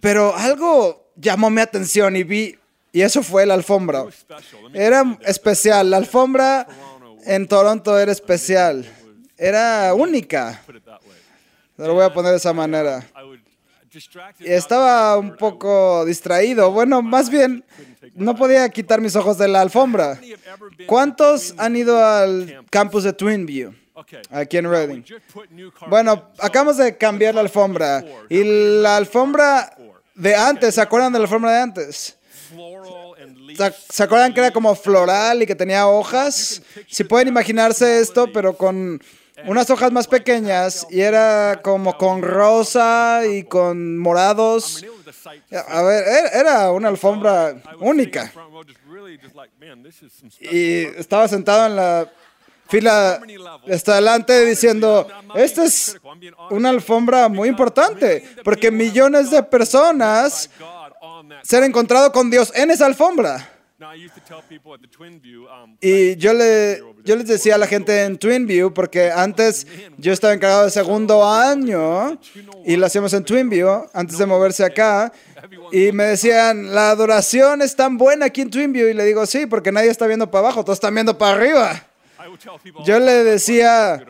Pero 0.00 0.34
algo 0.36 1.12
llamó 1.16 1.50
mi 1.50 1.60
atención 1.60 2.16
y 2.16 2.22
vi, 2.22 2.56
y 2.92 3.02
eso 3.02 3.22
fue 3.22 3.46
la 3.46 3.54
alfombra. 3.54 4.04
Era 4.72 5.18
especial, 5.24 5.90
la 5.90 5.98
alfombra 5.98 6.66
en 7.24 7.46
Toronto 7.46 7.98
era 7.98 8.12
especial, 8.12 8.86
era 9.36 9.94
única. 9.94 10.62
Lo 11.76 11.94
voy 11.94 12.04
a 12.04 12.12
poner 12.12 12.32
de 12.32 12.36
esa 12.38 12.52
manera. 12.52 13.06
Y 14.38 14.52
estaba 14.52 15.18
un 15.18 15.36
poco 15.36 16.04
distraído. 16.04 16.70
Bueno, 16.70 17.02
más 17.02 17.28
bien, 17.28 17.64
no 18.14 18.36
podía 18.36 18.68
quitar 18.68 19.00
mis 19.00 19.16
ojos 19.16 19.38
de 19.38 19.48
la 19.48 19.60
alfombra. 19.60 20.20
¿Cuántos 20.86 21.54
han 21.58 21.74
ido 21.74 22.04
al 22.04 22.64
campus 22.70 23.04
de 23.04 23.12
Twinview? 23.12 23.72
Aquí 24.30 24.56
en 24.56 24.70
Reading. 24.70 25.02
Bueno, 25.88 26.30
acabamos 26.38 26.76
de 26.76 26.96
cambiar 26.96 27.34
la 27.34 27.40
alfombra. 27.40 28.04
Y 28.28 28.44
la 28.44 28.96
alfombra 28.96 29.76
de 30.14 30.34
antes, 30.34 30.74
¿se 30.74 30.80
acuerdan 30.80 31.12
de 31.12 31.18
la 31.18 31.24
alfombra 31.24 31.52
de 31.52 31.58
antes? 31.60 32.16
¿Se 33.88 34.02
acuerdan 34.02 34.32
que 34.32 34.40
era 34.40 34.50
como 34.50 34.74
floral 34.74 35.42
y 35.42 35.46
que 35.46 35.54
tenía 35.54 35.86
hojas? 35.86 36.62
Si 36.88 37.04
pueden 37.04 37.28
imaginarse 37.28 38.00
esto, 38.00 38.30
pero 38.32 38.56
con 38.56 39.00
unas 39.46 39.70
hojas 39.70 39.90
más 39.92 40.06
pequeñas 40.06 40.86
y 40.90 41.00
era 41.00 41.60
como 41.62 41.96
con 41.96 42.22
rosa 42.22 43.22
y 43.26 43.44
con 43.44 43.98
morados. 43.98 44.84
A 45.68 45.82
ver, 45.82 46.04
era 46.32 46.70
una 46.70 46.88
alfombra 46.88 47.60
única. 47.80 48.32
Y 50.40 50.84
estaba 50.96 51.28
sentado 51.28 51.66
en 51.66 51.76
la 51.76 52.10
fila 52.68 53.20
hasta 53.70 53.92
adelante 53.92 54.46
diciendo, 54.46 55.08
esta 55.34 55.64
es 55.64 55.98
una 56.50 56.68
alfombra 56.68 57.28
muy 57.28 57.48
importante, 57.48 58.24
porque 58.44 58.70
millones 58.70 59.30
de 59.30 59.42
personas 59.42 60.50
se 61.42 61.56
han 61.56 61.64
encontrado 61.64 62.12
con 62.12 62.30
Dios 62.30 62.52
en 62.54 62.70
esa 62.70 62.86
alfombra. 62.86 63.48
Y 65.80 66.16
yo, 66.16 66.34
le, 66.34 66.82
yo 67.02 67.16
les 67.16 67.26
decía 67.26 67.54
a 67.54 67.58
la 67.58 67.66
gente 67.66 68.02
en 68.02 68.18
Twinview, 68.18 68.74
porque 68.74 69.10
antes 69.10 69.66
yo 69.96 70.12
estaba 70.12 70.34
encargado 70.34 70.62
del 70.64 70.70
segundo 70.70 71.26
año 71.26 72.18
y 72.66 72.76
lo 72.76 72.84
hacíamos 72.84 73.14
en 73.14 73.24
Twinview, 73.24 73.86
antes 73.94 74.18
de 74.18 74.26
moverse 74.26 74.64
acá, 74.64 75.10
y 75.72 75.92
me 75.92 76.04
decían, 76.04 76.74
la 76.74 76.90
adoración 76.90 77.62
es 77.62 77.74
tan 77.74 77.96
buena 77.96 78.26
aquí 78.26 78.42
en 78.42 78.50
Twinview, 78.50 78.86
y 78.88 78.92
le 78.92 79.04
digo, 79.06 79.24
sí, 79.24 79.46
porque 79.46 79.72
nadie 79.72 79.88
está 79.88 80.06
viendo 80.06 80.30
para 80.30 80.48
abajo, 80.48 80.62
todos 80.62 80.76
están 80.76 80.92
viendo 80.92 81.16
para 81.16 81.36
arriba. 81.36 81.86
Yo 82.84 82.98
le 82.98 83.24
decía 83.24 84.04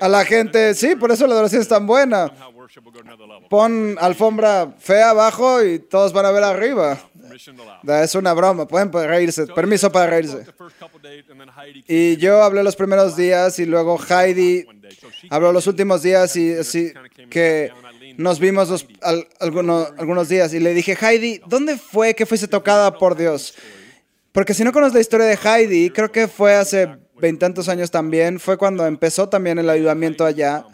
a 0.00 0.08
la 0.08 0.24
gente, 0.24 0.74
sí, 0.74 0.96
por 0.96 1.10
eso 1.10 1.26
la 1.26 1.34
adoración 1.34 1.62
es 1.62 1.68
tan 1.68 1.86
buena. 1.86 2.32
Pon 3.48 3.96
alfombra 4.00 4.74
fea 4.78 5.10
abajo 5.10 5.62
y 5.62 5.78
todos 5.78 6.12
van 6.12 6.26
a 6.26 6.30
ver 6.30 6.44
arriba. 6.44 6.98
Es 8.02 8.14
una 8.14 8.32
broma, 8.32 8.66
pueden 8.66 8.92
reírse, 8.92 9.46
permiso 9.46 9.90
para 9.90 10.06
reírse. 10.06 10.46
Y 11.86 12.16
yo 12.16 12.42
hablé 12.42 12.62
los 12.62 12.76
primeros 12.76 13.16
días 13.16 13.58
y 13.58 13.66
luego 13.66 13.98
Heidi 13.98 14.66
habló 15.30 15.52
los 15.52 15.66
últimos 15.66 16.02
días 16.02 16.34
y 16.36 16.54
así 16.54 16.92
que 17.30 17.72
nos 18.16 18.38
vimos 18.38 18.86
algunos, 19.40 19.92
algunos 19.98 20.28
días 20.28 20.54
y 20.54 20.60
le 20.60 20.72
dije, 20.74 20.96
Heidi, 20.98 21.40
¿dónde 21.46 21.76
fue 21.76 22.14
que 22.14 22.26
fuiste 22.26 22.48
tocada 22.48 22.96
por 22.96 23.16
Dios? 23.16 23.54
Porque 24.32 24.54
si 24.54 24.64
no 24.64 24.72
conoces 24.72 24.94
la 24.94 25.00
historia 25.00 25.26
de 25.26 25.38
Heidi, 25.42 25.90
creo 25.90 26.10
que 26.10 26.28
fue 26.28 26.54
hace 26.54 26.88
veintantos 27.20 27.68
años 27.68 27.90
también, 27.90 28.38
fue 28.38 28.56
cuando 28.56 28.86
empezó 28.86 29.28
también 29.28 29.58
el 29.58 29.70
ayudamiento 29.70 30.24
allá. 30.24 30.64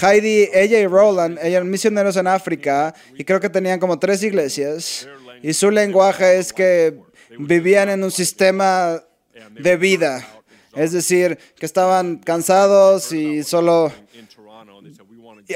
Heidi, 0.00 0.48
ella 0.52 0.80
y 0.80 0.86
Roland, 0.86 1.38
eran 1.40 1.70
misioneros 1.70 2.16
en 2.16 2.26
África 2.26 2.94
y 3.16 3.24
creo 3.24 3.40
que 3.40 3.48
tenían 3.48 3.78
como 3.78 3.98
tres 3.98 4.22
iglesias. 4.22 5.08
Y 5.42 5.52
su 5.52 5.70
lenguaje 5.70 6.38
es 6.38 6.52
que 6.52 6.98
vivían 7.38 7.88
en 7.88 8.02
un 8.02 8.10
sistema 8.10 9.02
de 9.50 9.76
vida. 9.76 10.26
Es 10.74 10.92
decir, 10.92 11.38
que 11.56 11.66
estaban 11.66 12.16
cansados 12.16 13.12
y 13.12 13.44
solo 13.44 13.92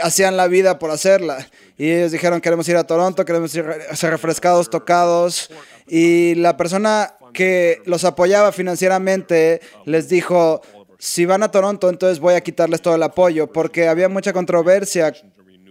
hacían 0.03 0.37
la 0.37 0.47
vida 0.49 0.79
por 0.79 0.91
hacerla. 0.91 1.49
Y 1.77 1.91
ellos 1.91 2.13
dijeron, 2.13 2.41
queremos 2.41 2.69
ir 2.69 2.77
a 2.77 2.85
Toronto, 2.85 3.25
queremos 3.25 3.55
ir 3.55 3.65
a 3.91 3.97
ser 3.97 4.11
refrescados, 4.11 4.71
tocados. 4.71 5.51
Y 5.87 6.35
la 6.37 6.57
persona 6.57 7.15
que 7.33 7.81
los 7.87 8.05
apoyaba 8.05 8.53
financieramente 8.53 9.61
les 9.85 10.09
dijo, 10.09 10.61
si 10.99 11.27
van 11.27 11.43
a 11.43 11.51
Toronto, 11.51 11.89
entonces 11.89 12.19
voy 12.19 12.35
a 12.35 12.41
quitarles 12.41 12.83
todo 12.83 12.97
el 12.97 13.03
apoyo, 13.03 13.47
porque 13.53 13.89
había 13.89 14.09
mucha 14.09 14.33
controversia 14.33 15.15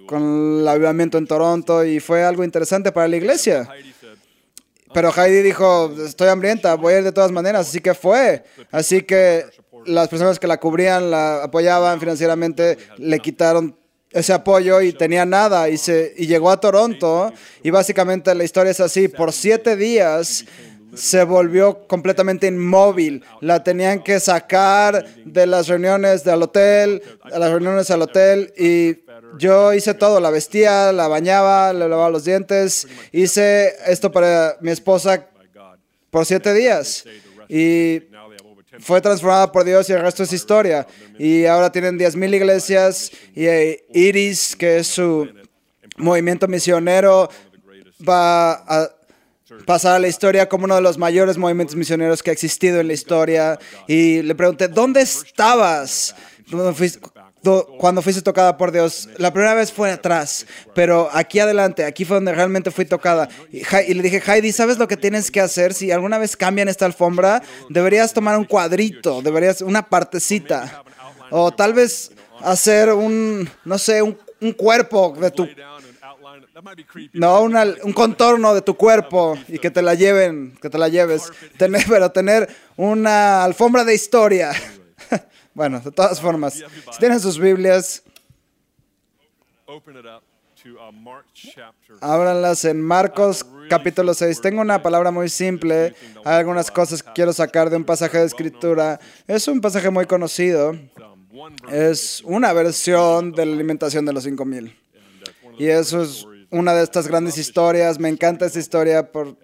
con 0.07 0.59
el 0.61 0.67
avivamiento 0.67 1.17
en 1.17 1.27
Toronto 1.27 1.83
y 1.83 1.99
fue 1.99 2.23
algo 2.23 2.43
interesante 2.43 2.91
para 2.91 3.07
la 3.07 3.17
iglesia. 3.17 3.67
Pero 4.93 5.11
Heidi 5.11 5.41
dijo, 5.41 5.93
estoy 6.05 6.29
hambrienta, 6.29 6.75
voy 6.75 6.93
a 6.93 6.97
ir 6.99 7.03
de 7.03 7.11
todas 7.11 7.31
maneras, 7.31 7.67
así 7.67 7.81
que 7.81 7.93
fue. 7.93 8.43
Así 8.71 9.01
que 9.01 9.45
las 9.85 10.07
personas 10.07 10.39
que 10.39 10.47
la 10.47 10.57
cubrían, 10.57 11.11
la 11.11 11.43
apoyaban 11.43 11.99
financieramente, 11.99 12.77
le 12.97 13.19
quitaron 13.19 13.77
ese 14.11 14.33
apoyo 14.33 14.81
y 14.81 14.93
tenía 14.93 15.25
nada 15.25 15.69
y, 15.69 15.77
se, 15.77 16.13
y 16.17 16.27
llegó 16.27 16.49
a 16.49 16.59
Toronto 16.59 17.31
y 17.63 17.69
básicamente 17.69 18.33
la 18.33 18.43
historia 18.43 18.71
es 18.71 18.79
así, 18.79 19.07
por 19.07 19.33
siete 19.33 19.75
días 19.75 20.45
se 20.93 21.23
volvió 21.23 21.85
completamente 21.87 22.47
inmóvil. 22.47 23.23
La 23.41 23.63
tenían 23.63 24.01
que 24.03 24.19
sacar 24.19 25.05
de 25.25 25.45
las 25.45 25.67
reuniones 25.67 26.23
del 26.23 26.41
hotel, 26.41 27.01
a 27.21 27.37
las 27.37 27.51
reuniones 27.51 27.91
al 27.91 28.01
hotel 28.01 28.53
y 28.57 29.05
yo 29.37 29.73
hice 29.73 29.93
todo, 29.93 30.19
la 30.19 30.29
vestía, 30.29 30.91
la 30.91 31.07
bañaba, 31.07 31.73
le 31.73 31.87
lavaba 31.87 32.09
los 32.09 32.23
dientes, 32.23 32.87
hice 33.11 33.75
esto 33.85 34.11
para 34.11 34.57
mi 34.61 34.71
esposa 34.71 35.27
por 36.09 36.25
siete 36.25 36.53
días 36.53 37.05
y 37.49 38.03
fue 38.79 39.01
transformada 39.01 39.51
por 39.51 39.63
Dios 39.63 39.89
y 39.89 39.93
el 39.93 40.01
resto 40.01 40.23
es 40.23 40.33
historia. 40.33 40.87
Y 41.17 41.45
ahora 41.45 41.71
tienen 41.71 41.97
10.000 41.97 42.35
iglesias 42.35 43.11
y 43.35 43.47
Iris, 43.93 44.55
que 44.55 44.77
es 44.77 44.87
su 44.87 45.27
movimiento 45.97 46.47
misionero, 46.47 47.29
va 48.07 48.53
a 48.53 48.91
pasar 49.65 49.95
a 49.95 49.99
la 49.99 50.07
historia 50.07 50.47
como 50.47 50.65
uno 50.65 50.75
de 50.75 50.81
los 50.81 50.97
mayores 50.97 51.37
movimientos 51.37 51.75
misioneros 51.75 52.21
que 52.21 52.29
ha 52.29 52.33
existido 52.33 52.79
en 52.79 52.87
la 52.87 52.93
historia. 52.93 53.59
Y 53.87 54.21
le 54.21 54.35
pregunté, 54.35 54.67
¿dónde 54.67 55.01
estabas? 55.01 56.15
Cuando 57.77 58.01
fuiste 58.01 58.21
tocada 58.21 58.57
por 58.57 58.71
Dios. 58.71 59.09
La 59.17 59.31
primera 59.31 59.53
vez 59.53 59.71
fue 59.71 59.91
atrás, 59.91 60.45
pero 60.73 61.09
aquí 61.11 61.39
adelante, 61.39 61.85
aquí 61.85 62.05
fue 62.05 62.17
donde 62.17 62.33
realmente 62.33 62.71
fui 62.71 62.85
tocada. 62.85 63.29
Y, 63.51 63.93
le 63.93 64.03
dije, 64.03 64.21
Heidi, 64.25 64.51
¿sabes 64.51 64.77
lo 64.77 64.87
que 64.87 64.97
tienes 64.97 65.31
que 65.31 65.41
hacer? 65.41 65.73
Si 65.73 65.91
alguna 65.91 66.17
vez 66.17 66.35
cambian 66.35 66.67
esta 66.67 66.85
alfombra, 66.85 67.41
deberías 67.69 68.13
tomar 68.13 68.37
un 68.37 68.45
cuadrito, 68.45 69.21
deberías 69.21 69.61
una 69.61 69.87
partecita. 69.87 70.83
O 71.29 71.51
tal 71.51 71.73
vez 71.73 72.11
hacer 72.41 72.91
un, 72.93 73.49
no 73.65 73.77
sé, 73.77 74.01
un, 74.01 74.17
un 74.39 74.53
cuerpo 74.53 75.15
de 75.19 75.31
tu 75.31 75.47
no, 77.13 77.43
un 77.43 77.93
contorno 77.93 78.53
de 78.53 78.61
tu 78.61 78.75
cuerpo 78.75 79.37
y 79.47 79.59
que 79.59 79.69
te 79.69 79.81
la 79.81 79.93
lleven, 79.93 80.57
que 80.61 80.69
te 80.69 80.77
la 80.77 80.87
lleves. 80.87 81.31
Tener, 81.57 81.83
pero 81.87 82.11
tener 82.11 82.49
una 82.75 83.43
alfombra 83.43 83.83
de 83.83 83.93
historia. 83.93 84.51
bueno, 85.57 85.79
de 85.79 85.91
todas 85.91 86.21
formas, 86.21 86.53
si 86.53 86.99
tienen 86.99 87.19
sus 87.19 87.39
Biblias, 87.39 88.03
ábranlas 91.99 92.63
en 92.63 92.79
Marcos 92.79 93.43
capítulo 93.67 94.13
6. 94.13 94.39
Tengo 94.39 94.61
una 94.61 94.83
palabra 94.83 95.09
muy 95.09 95.29
simple. 95.29 95.95
Hay 96.23 96.35
algunas 96.35 96.69
cosas 96.69 97.01
que 97.01 97.11
quiero 97.13 97.33
sacar 97.33 97.71
de 97.71 97.77
un 97.77 97.85
pasaje 97.85 98.19
de 98.19 98.25
escritura. 98.25 98.99
Es 99.25 99.47
un 99.47 99.59
pasaje 99.59 99.89
muy 99.89 100.05
conocido. 100.05 100.77
Es 101.71 102.21
una 102.23 102.53
versión 102.53 103.31
de 103.31 103.47
la 103.47 103.53
alimentación 103.53 104.05
de 104.05 104.13
los 104.13 104.25
5000. 104.25 104.77
Y 105.57 105.65
eso 105.69 106.03
es 106.03 106.27
una 106.51 106.75
de 106.75 106.83
estas 106.83 107.07
grandes 107.07 107.39
historias. 107.39 107.97
Me 107.97 108.09
encanta 108.09 108.45
esta 108.45 108.59
historia 108.59 109.11
por 109.11 109.35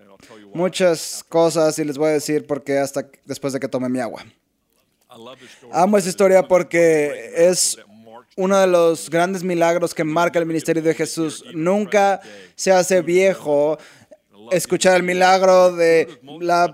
muchas 0.54 1.26
cosas 1.28 1.80
y 1.80 1.86
les 1.86 1.98
voy 1.98 2.10
a 2.10 2.14
decir 2.14 2.46
por 2.46 2.64
qué 2.64 2.78
hasta 2.78 3.08
después 3.26 3.52
de 3.52 3.60
que 3.60 3.68
tome 3.68 3.90
mi 3.90 4.00
agua. 4.00 4.24
Amo 5.72 5.98
esta 5.98 6.10
historia 6.10 6.44
porque 6.44 7.32
es 7.36 7.78
uno 8.36 8.60
de 8.60 8.68
los 8.68 9.10
grandes 9.10 9.44
milagros 9.44 9.94
que 9.94 10.04
marca 10.04 10.40
el 10.40 10.46
ministerio 10.46 10.82
de 10.82 10.94
Jesús. 10.94 11.44
Nunca 11.54 12.20
se 12.56 12.72
hace 12.72 13.02
viejo 13.02 13.78
escuchar 14.52 14.96
el 14.96 15.04
milagro 15.04 15.76
de 15.76 16.20
la 16.40 16.74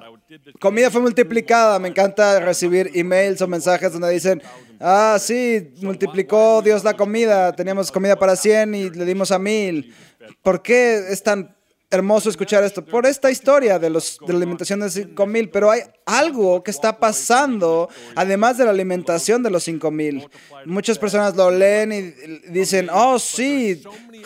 comida 0.60 0.90
fue 0.90 1.02
multiplicada. 1.02 1.80
Me 1.80 1.90
encanta 1.90 2.40
recibir 2.40 2.92
emails 2.94 3.42
o 3.42 3.48
mensajes 3.48 3.92
donde 3.92 4.10
dicen, 4.12 4.42
ah, 4.80 5.18
sí, 5.20 5.74
multiplicó 5.82 6.62
Dios 6.62 6.84
la 6.84 6.96
comida. 6.96 7.54
Teníamos 7.54 7.92
comida 7.92 8.18
para 8.18 8.36
100 8.36 8.76
y 8.76 8.90
le 8.90 9.06
dimos 9.06 9.32
a 9.32 9.40
mil. 9.40 9.94
¿Por 10.42 10.62
qué 10.62 11.08
es 11.10 11.22
tan 11.24 11.56
hermoso 11.92 12.30
escuchar 12.30 12.64
esto 12.64 12.86
por 12.86 13.06
esta 13.06 13.32
historia 13.32 13.80
de, 13.80 13.90
los, 13.90 14.20
de 14.26 14.34
la 14.34 14.38
alimentación 14.38 14.80
de 14.80 14.90
5000, 14.90 15.50
pero 15.50 15.72
hay 15.72 15.82
algo 16.06 16.64
que 16.64 16.72
está 16.72 17.00
pasando 17.00 17.90
además 18.16 18.58
de 18.58 18.66
la 18.66 18.72
alimentación 18.72 19.42
de 19.42 19.50
los 19.50 19.64
5000. 19.64 20.30
Muchas 20.66 21.00
personas 21.00 21.36
lo 21.36 21.50
leen 21.50 21.92
y 21.92 22.52
dicen, 22.52 22.90
oh 22.92 23.18
sí, 23.18 23.82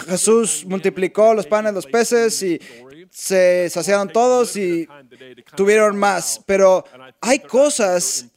Jesús 0.07 0.65
multiplicó 0.67 1.33
los 1.33 1.47
panes, 1.47 1.73
los 1.73 1.85
peces 1.85 2.41
y 2.43 2.59
se 3.09 3.69
saciaron 3.69 4.09
todos 4.09 4.57
y 4.57 4.87
tuvieron 5.55 5.97
más, 5.97 6.41
pero 6.45 6.83
hay 7.21 7.39
cosas 7.39 8.27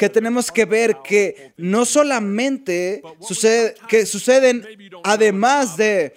que 0.00 0.08
tenemos 0.08 0.50
que 0.50 0.64
ver 0.64 0.96
que 1.04 1.52
no 1.58 1.84
solamente 1.84 3.02
sucede, 3.20 3.74
que 3.86 4.06
suceden 4.06 4.66
además 5.04 5.76
de, 5.76 6.14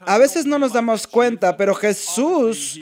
a 0.00 0.16
veces 0.16 0.46
no 0.46 0.58
nos 0.58 0.72
damos 0.72 1.06
cuenta, 1.06 1.54
pero 1.54 1.74
Jesús, 1.74 2.80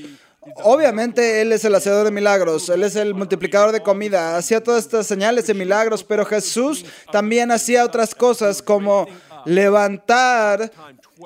obviamente 0.63 1.41
Él 1.41 1.51
es 1.51 1.65
el 1.65 1.75
hacedor 1.75 2.05
de 2.05 2.13
milagros, 2.13 2.69
Él 2.69 2.85
es 2.85 2.95
el 2.95 3.13
multiplicador 3.13 3.73
de 3.73 3.83
comida, 3.83 4.37
hacía 4.37 4.63
todas 4.63 4.85
estas 4.85 5.09
señales 5.09 5.49
de 5.49 5.55
milagros, 5.55 6.05
pero 6.05 6.25
Jesús 6.25 6.85
también 7.11 7.51
hacía 7.51 7.85
otras 7.85 8.15
cosas 8.15 8.63
como 8.63 9.09
levantar 9.47 10.71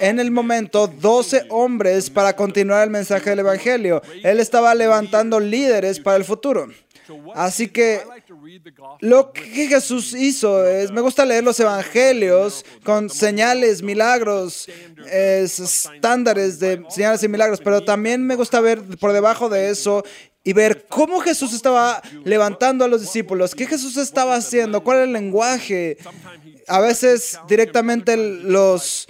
en 0.00 0.18
el 0.18 0.30
momento 0.30 0.86
12 0.86 1.44
hombres 1.50 2.08
para 2.08 2.34
continuar 2.34 2.84
el 2.84 2.90
mensaje 2.90 3.28
del 3.28 3.40
Evangelio. 3.40 4.00
Él 4.22 4.40
estaba 4.40 4.74
levantando 4.74 5.38
líderes 5.40 6.00
para 6.00 6.16
el 6.16 6.24
futuro. 6.24 6.68
Así 7.34 7.68
que 7.68 8.00
lo 9.00 9.32
que 9.32 9.68
Jesús 9.68 10.14
hizo 10.14 10.66
es, 10.66 10.90
me 10.90 11.00
gusta 11.00 11.24
leer 11.24 11.44
los 11.44 11.58
evangelios 11.60 12.64
con 12.84 13.10
señales, 13.10 13.82
milagros, 13.82 14.68
estándares 15.10 16.58
de 16.58 16.84
señales 16.88 17.22
y 17.22 17.28
milagros, 17.28 17.60
pero 17.62 17.84
también 17.84 18.26
me 18.26 18.36
gusta 18.36 18.60
ver 18.60 18.82
por 18.98 19.12
debajo 19.12 19.48
de 19.48 19.70
eso 19.70 20.04
y 20.42 20.52
ver 20.52 20.86
cómo 20.88 21.20
Jesús 21.20 21.52
estaba 21.52 22.02
levantando 22.24 22.84
a 22.84 22.88
los 22.88 23.02
discípulos, 23.02 23.54
qué 23.54 23.66
Jesús 23.66 23.96
estaba 23.96 24.36
haciendo, 24.36 24.82
cuál 24.82 24.98
era 24.98 25.04
el 25.04 25.12
lenguaje. 25.12 25.98
A 26.66 26.80
veces 26.80 27.38
directamente 27.48 28.16
los 28.16 29.08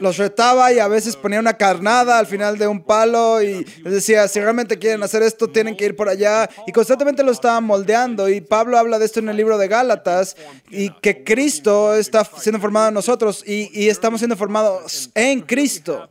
los 0.00 0.16
retaba 0.16 0.72
y 0.72 0.78
a 0.78 0.88
veces 0.88 1.16
ponía 1.16 1.40
una 1.40 1.54
carnada 1.54 2.18
al 2.18 2.26
final 2.26 2.58
de 2.58 2.66
un 2.66 2.82
palo 2.82 3.42
y 3.42 3.64
les 3.82 3.92
decía, 3.92 4.28
si 4.28 4.40
realmente 4.40 4.78
quieren 4.78 5.02
hacer 5.02 5.22
esto, 5.22 5.48
tienen 5.48 5.76
que 5.76 5.86
ir 5.86 5.96
por 5.96 6.08
allá. 6.08 6.48
Y 6.66 6.72
constantemente 6.72 7.22
lo 7.22 7.32
estaban 7.32 7.64
moldeando. 7.64 8.28
Y 8.28 8.40
Pablo 8.40 8.78
habla 8.78 8.98
de 8.98 9.06
esto 9.06 9.20
en 9.20 9.28
el 9.28 9.36
libro 9.36 9.58
de 9.58 9.68
Gálatas 9.68 10.36
y 10.70 10.90
que 11.00 11.24
Cristo 11.24 11.94
está 11.94 12.24
siendo 12.24 12.60
formado 12.60 12.88
en 12.88 12.94
nosotros 12.94 13.42
y, 13.46 13.70
y 13.72 13.88
estamos 13.88 14.20
siendo 14.20 14.36
formados 14.36 15.10
en 15.14 15.40
Cristo. 15.40 16.08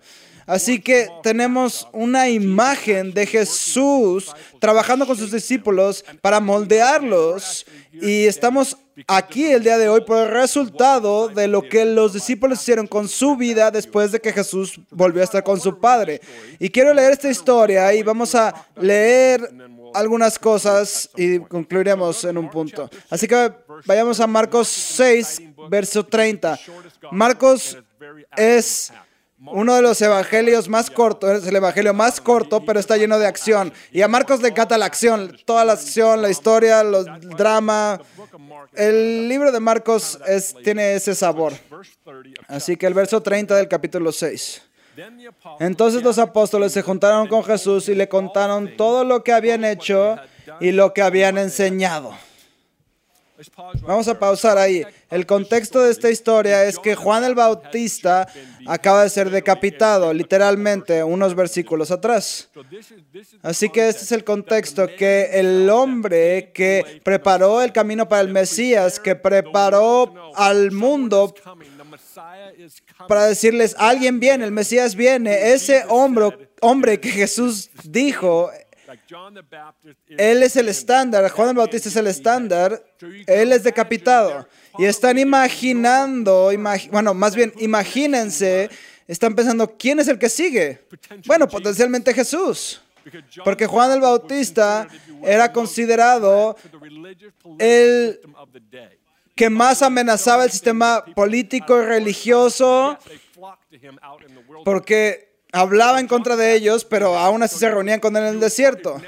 Así 0.48 0.80
que 0.80 1.10
tenemos 1.24 1.90
una 1.92 2.30
imagen 2.30 3.14
de 3.14 3.26
Jesús 3.26 4.34
trabajando 4.60 5.06
con 5.06 5.18
sus 5.18 5.30
discípulos 5.30 6.06
para 6.22 6.40
moldearlos 6.40 7.66
y 7.92 8.26
estamos 8.26 8.78
aquí 9.08 9.46
el 9.46 9.64
día 9.64 9.78
de 9.78 9.90
hoy 9.90 10.02
por 10.02 10.24
el 10.24 10.32
resultado 10.32 11.28
de 11.28 11.50
lo 11.50 11.62
que 11.64 11.84
los 11.84 12.14
discípulos 12.14 12.62
hicieron 12.62 12.88
con 12.88 13.10
su 13.10 13.36
vida 13.36 13.72
después 13.72 14.14
de 14.14 14.22
que 14.22 14.32
Jesús 14.32 14.80
volvió 14.90 15.22
a 15.22 15.26
estar 15.26 15.44
con 15.44 15.60
su 15.60 15.80
Padre. 15.80 16.22
Y 16.60 16.70
quiero 16.70 16.94
leer 16.94 17.12
esta 17.12 17.30
historia 17.30 17.94
y 17.94 18.02
vamos 18.02 18.34
a 18.34 18.68
leer 18.78 19.52
algunas 19.94 20.40
cosas 20.40 21.10
y 21.18 21.40
concluiremos 21.40 22.24
en 22.24 22.38
un 22.38 22.50
punto. 22.50 22.90
Así 23.10 23.28
que 23.28 23.52
vayamos 23.86 24.20
a 24.22 24.28
Marcos 24.28 24.70
6, 24.70 25.42
verso 25.70 26.06
30. 26.06 26.58
Marcos 27.12 27.78
es 28.38 28.94
uno 29.40 29.76
de 29.76 29.82
los 29.82 30.02
evangelios 30.02 30.68
más 30.68 30.90
cortos, 30.90 31.44
es 31.44 31.48
el 31.48 31.56
evangelio 31.56 31.94
más 31.94 32.20
corto, 32.20 32.66
pero 32.66 32.80
está 32.80 32.98
lleno 32.98 33.20
de 33.20 33.28
acción. 33.28 33.72
Y 33.92 34.02
a 34.02 34.08
Marcos 34.08 34.42
le 34.42 34.50
encanta 34.50 34.78
la 34.78 34.86
acción, 34.86 35.38
toda 35.46 35.64
la 35.64 35.74
acción, 35.74 36.22
la 36.22 36.30
historia, 36.30 36.82
el 36.82 37.06
drama. 37.38 38.02
El 38.74 39.28
libro 39.28 39.52
de 39.52 39.60
Marcos 39.60 40.20
tiene 40.64 40.96
ese 40.96 41.14
sabor. 41.14 41.54
Así 42.48 42.78
que 42.78 42.88
el 42.88 42.94
verso 42.94 43.22
30 43.22 43.56
del 43.56 43.68
capítulo 43.68 44.12
6. 44.12 44.64
Entonces 45.60 46.02
los 46.02 46.18
apóstoles 46.18 46.72
se 46.72 46.82
juntaron 46.82 47.28
con 47.28 47.44
Jesús 47.44 47.88
y 47.90 47.96
le 47.96 48.10
contaron 48.10 48.76
todo 48.76 49.04
lo 49.04 49.24
que 49.24 49.34
habían 49.34 49.64
hecho 49.64 50.18
y 50.60 50.72
lo 50.72 50.94
que 50.94 51.04
habían 51.04 51.38
enseñado. 51.38 52.16
Vamos 53.82 54.08
a 54.08 54.18
pausar 54.18 54.58
ahí. 54.58 54.84
El 55.10 55.26
contexto 55.26 55.84
de 55.84 55.92
esta 55.92 56.10
historia 56.10 56.66
es 56.66 56.80
que 56.80 56.96
Juan 56.96 57.24
el 57.24 57.36
Bautista 57.36 58.28
acaba 58.66 59.04
de 59.04 59.10
ser 59.10 59.30
decapitado, 59.30 60.14
literalmente, 60.14 61.04
unos 61.04 61.36
versículos 61.36 61.92
atrás. 61.92 62.50
Así 63.44 63.70
que 63.70 63.90
este 63.90 64.04
es 64.04 64.12
el 64.12 64.24
contexto, 64.24 64.88
que 64.88 65.30
el 65.34 65.70
hombre 65.70 66.52
que 66.54 67.02
preparó 67.04 67.62
el 67.62 67.72
camino 67.72 68.08
para 68.08 68.22
el 68.22 68.30
Mesías, 68.30 69.00
que 69.00 69.16
preparó 69.16 70.34
al 70.36 70.72
mundo 70.72 71.34
para 73.08 73.28
decirles, 73.28 73.76
alguien 73.78 74.20
viene, 74.20 74.46
el 74.46 74.52
Mesías 74.52 74.96
viene, 74.96 75.52
ese 75.52 75.84
hombre, 75.90 76.50
hombre 76.62 77.00
que 77.00 77.10
Jesús 77.10 77.70
dijo 77.84 78.50
él 80.10 80.44
es 80.44 80.56
el 80.56 80.70
estándar, 80.70 81.30
Juan 81.30 81.50
el 81.50 81.56
Bautista 81.56 81.90
es 81.90 81.96
el 81.96 82.08
estándar, 82.08 82.84
él 83.26 83.52
es 83.52 83.64
decapitado. 83.64 84.48
Y 84.78 84.86
están 84.86 85.18
imaginando, 85.18 86.52
bueno, 86.92 87.14
más 87.14 87.36
bien, 87.36 87.54
imagínense, 87.58 88.70
están 89.08 89.36
pensando, 89.36 89.76
¿quién 89.78 90.00
es 90.00 90.08
el 90.08 90.18
que 90.18 90.30
sigue? 90.30 90.88
Bueno, 91.26 91.48
potencialmente 91.48 92.14
Jesús. 92.14 92.82
Porque 93.44 93.66
Juan 93.66 93.92
el 93.92 94.02
Bautista 94.02 94.88
era 95.24 95.52
considerado 95.52 96.58
el 97.58 98.20
que 99.36 99.50
más 99.50 99.82
amenazaba 99.82 100.44
el 100.44 100.52
sistema 100.52 101.06
político 101.16 101.82
y 101.82 101.86
religioso 101.86 102.98
porque 104.66 105.27
hablaba 105.52 106.00
en 106.00 106.08
contra 106.08 106.36
de 106.36 106.56
ellos, 106.56 106.86
pero 106.86 107.18
aún 107.18 107.44
así 107.44 107.58
se 107.58 107.70
reunían 107.70 108.00
con 108.00 108.16
él 108.16 108.24
en 108.24 108.30
el 108.36 108.40
desierto. 108.40 109.02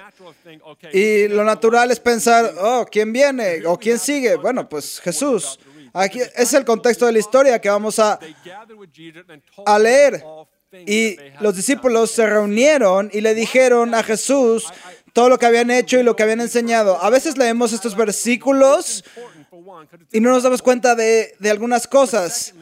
Y 0.94 1.28
lo 1.28 1.44
natural 1.44 1.92
es 1.92 2.00
pensar, 2.00 2.54
oh, 2.60 2.86
¿quién 2.90 3.14
viene? 3.14 3.66
¿O 3.66 3.78
quién 3.78 4.00
sigue? 4.00 4.36
Bueno, 4.36 4.68
pues 4.68 5.00
Jesús. 5.00 5.60
Aquí 5.94 6.20
es 6.36 6.54
el 6.54 6.66
contexto 6.66 7.06
de 7.06 7.14
la 7.14 7.20
historia 7.20 7.60
que 7.60 7.70
vamos 7.70 8.00
a, 8.00 8.20
a 9.66 9.80
leer. 9.80 10.24
Y 10.86 11.18
los 11.40 11.56
discípulos 11.56 12.12
se 12.12 12.28
reunieron 12.28 13.10
y 13.12 13.22
le 13.22 13.34
dijeron 13.34 13.96
a 13.96 14.04
Jesús 14.04 14.68
todo 15.14 15.30
lo 15.30 15.40
que 15.40 15.48
habían 15.48 15.72
hecho 15.72 16.00
y 16.00 16.04
lo 16.04 16.16
que 16.16 16.24
habían 16.24 16.42
enseñado. 16.42 17.02
A 17.02 17.10
veces 17.10 17.38
leemos 17.38 17.74
estos 17.74 17.96
versículos 17.96 19.04
y 20.12 20.20
no 20.20 20.30
nos 20.30 20.44
damos 20.44 20.62
cuenta 20.62 20.94
de, 20.94 21.34
de 21.40 21.50
algunas 21.50 21.88
cosas. 21.88 22.54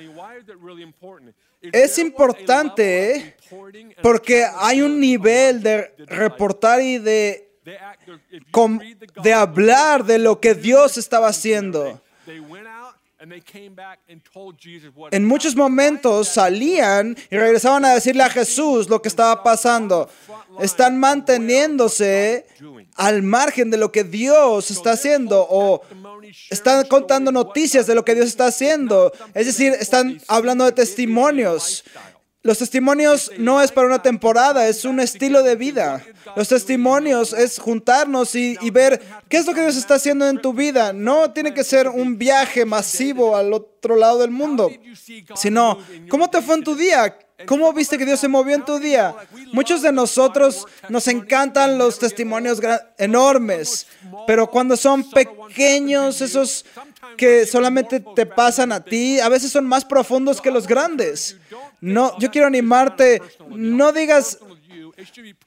Es 1.62 1.98
importante 1.98 3.36
porque 4.02 4.46
hay 4.56 4.82
un 4.82 5.00
nivel 5.00 5.62
de 5.62 5.94
reportar 6.06 6.82
y 6.82 6.98
de, 6.98 7.50
de 9.24 9.34
hablar 9.34 10.04
de 10.06 10.20
lo 10.20 10.40
que 10.40 10.54
Dios 10.56 10.98
estaba 10.98 11.28
haciendo. 11.28 12.02
En 15.12 15.26
muchos 15.26 15.56
momentos 15.56 16.28
salían 16.28 17.18
y 17.32 17.36
regresaban 17.36 17.84
a 17.86 17.96
decirle 17.96 18.24
a 18.24 18.30
Jesús 18.30 18.90
lo 18.90 19.02
que 19.02 19.08
estaba 19.08 19.42
pasando. 19.44 20.08
Están 20.60 21.00
manteniéndose 21.00 22.46
al 22.96 23.24
margen 23.24 23.72
de 23.72 23.78
lo 23.78 23.92
que 23.92 24.04
Dios 24.04 24.70
está 24.70 24.92
haciendo 24.92 25.46
o 25.50 25.82
están 26.50 26.86
contando 26.88 27.32
noticias 27.32 27.88
de 27.88 27.96
lo 27.96 28.06
que 28.06 28.14
Dios 28.14 28.28
está 28.28 28.48
haciendo. 28.48 29.12
Es 29.34 29.48
decir, 29.48 29.74
están 29.80 30.22
hablando 30.28 30.66
de 30.66 30.72
testimonios. 30.74 31.84
Los 32.48 32.60
testimonios 32.60 33.30
no 33.38 33.62
es 33.62 33.74
para 33.74 33.88
una 33.88 34.02
temporada, 34.02 34.70
es 34.70 34.86
un 34.86 35.02
estilo 35.02 35.44
de 35.44 35.58
vida. 35.58 36.02
Los 36.34 36.48
testimonios 36.48 37.34
es 37.34 37.60
juntarnos 37.60 38.36
y, 38.36 38.56
ver 38.72 39.02
qué 39.28 39.36
es 39.36 39.46
lo 39.46 39.54
que 39.54 39.60
Dios 39.60 39.76
está 39.76 39.96
haciendo 39.96 40.26
en 40.30 40.40
tu 40.40 40.54
vida. 40.54 40.94
No 40.94 41.34
tiene 41.34 41.54
que 41.54 41.66
ser 41.66 41.90
un 41.90 42.18
viaje 42.18 42.64
masivo 42.64 43.36
al 43.36 43.52
otro 43.52 43.98
lado 43.98 44.20
del 44.20 44.32
mundo, 44.32 44.72
sino 45.36 45.78
cómo 46.08 46.30
te 46.30 46.42
fue 46.42 46.56
en 46.56 46.64
tu 46.64 46.74
día, 46.74 47.18
¿Cómo 47.46 47.72
viste 47.72 48.00
que 48.00 48.06
Dios 48.06 48.20
se 48.20 48.28
movió 48.28 48.56
en 48.56 48.66
tu 48.66 48.80
día? 48.80 49.14
Muchos 49.54 49.84
de 49.84 49.92
nosotros 49.92 50.66
nos 50.90 51.08
encantan 51.08 51.78
los 51.78 52.00
testimonios 52.00 52.60
enormes, 52.98 53.86
pero 54.26 54.50
cuando 54.50 54.76
son 54.76 55.08
pequeños, 55.12 56.20
esos 56.22 56.66
que 57.16 57.46
solamente 57.46 58.00
te 58.00 58.26
pasan 58.26 58.72
a 58.72 58.84
ti, 58.84 59.20
a 59.20 59.30
veces 59.30 59.52
son 59.52 59.68
más 59.68 59.86
profundos 59.86 60.42
que 60.42 60.50
los 60.50 60.66
grandes. 60.66 61.38
No, 61.80 62.18
yo 62.20 62.32
quiero 62.32 62.48
animarte, 62.48 63.22
no 63.50 63.92
digas, 63.92 64.40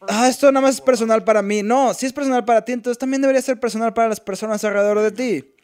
ah, 0.08 0.28
esto 0.28 0.50
nada 0.52 0.66
más 0.66 0.76
es 0.76 0.80
personal 0.80 1.24
para 1.24 1.42
mí. 1.42 1.62
No, 1.62 1.92
si 1.94 2.06
es 2.06 2.12
personal 2.12 2.44
para 2.44 2.64
ti, 2.64 2.72
entonces 2.72 2.98
también 2.98 3.20
debería 3.20 3.42
ser 3.42 3.58
personal 3.58 3.92
para 3.92 4.08
las 4.08 4.20
personas 4.20 4.62
alrededor 4.64 5.00
de 5.00 5.10
ti. 5.10 5.54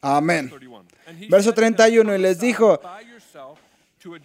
Amén. 0.00 0.52
Verso 1.28 1.52
31, 1.52 2.14
y 2.14 2.18
les 2.18 2.38
dijo, 2.38 2.80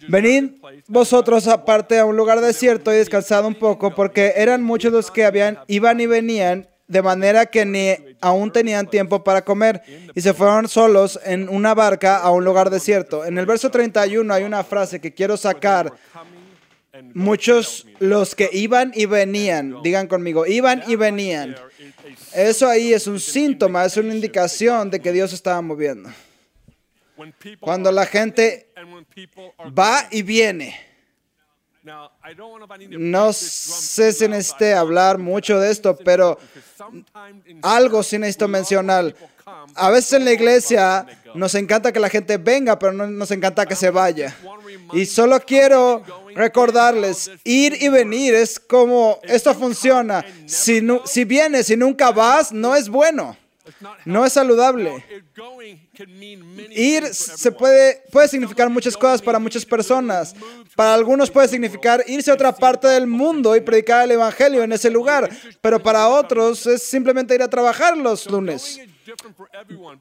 Venid 0.08 0.52
vosotros 0.88 1.46
aparte 1.46 1.98
a 1.98 2.04
un 2.04 2.16
lugar 2.16 2.40
desierto 2.40 2.92
y 2.92 2.96
descansad 2.96 3.44
un 3.44 3.54
poco, 3.54 3.94
porque 3.94 4.32
eran 4.36 4.62
muchos 4.62 4.92
los 4.92 5.10
que 5.10 5.24
habían, 5.24 5.58
iban 5.68 6.00
y 6.00 6.06
venían, 6.06 6.68
de 6.88 7.02
manera 7.02 7.46
que 7.46 7.64
ni 7.64 8.07
aún 8.20 8.52
tenían 8.52 8.88
tiempo 8.88 9.22
para 9.24 9.44
comer, 9.44 9.82
y 10.14 10.20
se 10.20 10.34
fueron 10.34 10.68
solos 10.68 11.18
en 11.24 11.48
una 11.48 11.74
barca 11.74 12.18
a 12.18 12.30
un 12.30 12.44
lugar 12.44 12.70
desierto. 12.70 13.24
En 13.24 13.38
el 13.38 13.46
verso 13.46 13.70
31 13.70 14.32
hay 14.32 14.44
una 14.44 14.64
frase 14.64 15.00
que 15.00 15.14
quiero 15.14 15.36
sacar. 15.36 15.92
Muchos 17.14 17.86
los 18.00 18.34
que 18.34 18.50
iban 18.52 18.92
y 18.94 19.06
venían, 19.06 19.82
digan 19.82 20.08
conmigo, 20.08 20.46
iban 20.46 20.82
y 20.88 20.96
venían. 20.96 21.54
Eso 22.34 22.68
ahí 22.68 22.92
es 22.92 23.06
un 23.06 23.20
síntoma, 23.20 23.84
es 23.84 23.96
una 23.96 24.14
indicación 24.14 24.90
de 24.90 25.00
que 25.00 25.12
Dios 25.12 25.32
estaba 25.32 25.60
moviendo. 25.60 26.10
Cuando 27.60 27.92
la 27.92 28.06
gente 28.06 28.72
va 29.76 30.08
y 30.10 30.22
viene. 30.22 30.87
No 32.98 33.32
sé 33.32 34.12
si 34.12 34.28
necesite 34.28 34.74
hablar 34.74 35.18
mucho 35.18 35.58
de 35.58 35.70
esto, 35.70 35.96
pero 35.96 36.38
algo 37.62 38.02
sí 38.02 38.18
necesito 38.18 38.48
mencionar. 38.48 39.14
A 39.74 39.90
veces 39.90 40.14
en 40.14 40.24
la 40.24 40.32
iglesia 40.32 41.06
nos 41.34 41.54
encanta 41.54 41.92
que 41.92 42.00
la 42.00 42.08
gente 42.08 42.36
venga, 42.36 42.78
pero 42.78 42.92
no 42.92 43.06
nos 43.06 43.30
encanta 43.30 43.64
que 43.66 43.76
se 43.76 43.90
vaya. 43.90 44.36
Y 44.92 45.06
solo 45.06 45.40
quiero 45.40 46.02
recordarles, 46.34 47.30
ir 47.44 47.80
y 47.80 47.88
venir 47.88 48.34
es 48.34 48.60
como 48.60 49.18
esto 49.22 49.54
funciona. 49.54 50.24
Si, 50.46 50.86
si 51.04 51.24
vienes 51.24 51.70
y 51.70 51.76
nunca 51.76 52.10
vas, 52.10 52.52
no 52.52 52.74
es 52.74 52.88
bueno. 52.88 53.36
No 54.04 54.24
es 54.24 54.32
saludable. 54.32 55.04
Ir 56.70 57.14
se 57.14 57.52
puede, 57.52 58.02
puede 58.10 58.28
significar 58.28 58.68
muchas 58.70 58.96
cosas 58.96 59.22
para 59.22 59.38
muchas 59.38 59.64
personas. 59.64 60.34
Para 60.74 60.94
algunos 60.94 61.30
puede 61.30 61.48
significar 61.48 62.02
irse 62.06 62.30
a 62.30 62.34
otra 62.34 62.54
parte 62.54 62.88
del 62.88 63.06
mundo 63.06 63.54
y 63.56 63.60
predicar 63.60 64.04
el 64.04 64.12
Evangelio 64.12 64.62
en 64.62 64.72
ese 64.72 64.90
lugar. 64.90 65.28
Pero 65.60 65.82
para 65.82 66.08
otros 66.08 66.66
es 66.66 66.82
simplemente 66.82 67.34
ir 67.34 67.42
a 67.42 67.48
trabajar 67.48 67.96
los 67.96 68.26
lunes. 68.26 68.80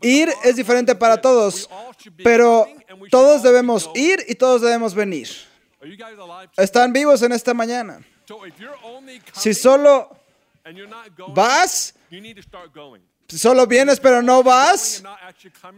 Ir 0.01 0.29
es 0.43 0.55
diferente 0.55 0.95
para 0.95 1.19
todos, 1.19 1.69
pero 2.23 2.67
todos 3.09 3.43
debemos 3.43 3.89
ir 3.95 4.23
y 4.27 4.35
todos 4.35 4.61
debemos 4.61 4.93
venir. 4.93 5.29
Están 6.57 6.91
vivos 6.91 7.21
en 7.21 7.31
esta 7.31 7.53
mañana. 7.53 7.99
Si 9.33 9.53
solo 9.53 10.09
vas, 11.29 11.93
solo 13.27 13.67
vienes 13.67 13.99
pero 13.99 14.21
no 14.21 14.43
vas, 14.43 15.03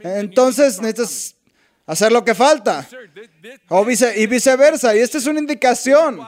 entonces 0.04 0.82
necesitas 0.82 1.36
hacer 1.90 2.12
lo 2.12 2.24
que 2.24 2.36
falta. 2.36 2.88
O 3.68 3.86
y 3.90 4.28
viceversa. 4.28 4.96
Y 4.96 5.00
esta 5.00 5.18
es 5.18 5.26
una 5.26 5.40
indicación. 5.40 6.20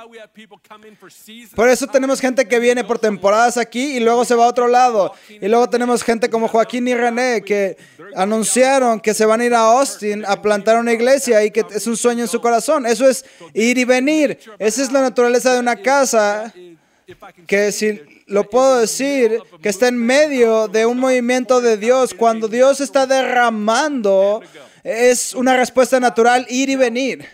Por 1.56 1.70
eso 1.70 1.86
tenemos 1.86 2.20
gente 2.20 2.48
que 2.48 2.60
viene 2.60 2.84
por 2.84 2.98
temporadas 2.98 3.58
aquí 3.58 3.98
y 3.98 4.00
luego 4.00 4.26
se 4.26 4.34
va 4.34 4.46
a 4.46 4.48
otro 4.48 4.68
lado. 4.68 5.14
Y 5.30 5.48
luego 5.48 5.70
tenemos 5.70 6.04
gente 6.04 6.32
como 6.32 6.48
Joaquín 6.48 6.88
y 6.88 6.96
René 6.96 7.44
que 7.44 7.78
anunciaron 8.16 9.00
que 9.00 9.14
se 9.14 9.26
van 9.26 9.42
a 9.42 9.46
ir 9.46 9.54
a 9.54 9.60
Austin 9.60 10.26
a 10.26 10.42
plantar 10.42 10.78
una 10.78 10.94
iglesia 10.94 11.46
y 11.46 11.52
que 11.52 11.64
es 11.70 11.86
un 11.86 11.96
sueño 11.96 12.24
en 12.24 12.28
su 12.28 12.42
corazón. 12.42 12.88
Eso 12.88 13.08
es 13.08 13.24
ir 13.54 13.78
y 13.78 13.86
venir. 13.86 14.40
Esa 14.58 14.82
es 14.82 14.92
la 14.92 15.02
naturaleza 15.02 15.54
de 15.54 15.60
una 15.60 15.76
casa 15.76 16.52
que 17.46 17.72
si 17.72 18.02
lo 18.32 18.50
puedo 18.50 18.80
decir, 18.80 19.40
que 19.62 19.70
está 19.70 19.88
en 19.88 19.98
medio 19.98 20.68
de 20.68 20.86
un 20.86 21.00
movimiento 21.00 21.62
de 21.62 21.78
Dios, 21.78 22.14
cuando 22.14 22.48
Dios 22.48 22.82
está 22.82 23.06
derramando, 23.06 24.42
es 24.84 25.34
una 25.34 25.56
respuesta 25.56 26.00
natural 26.00 26.46
ir 26.50 26.70
y 26.70 26.76
venir. 26.76 27.28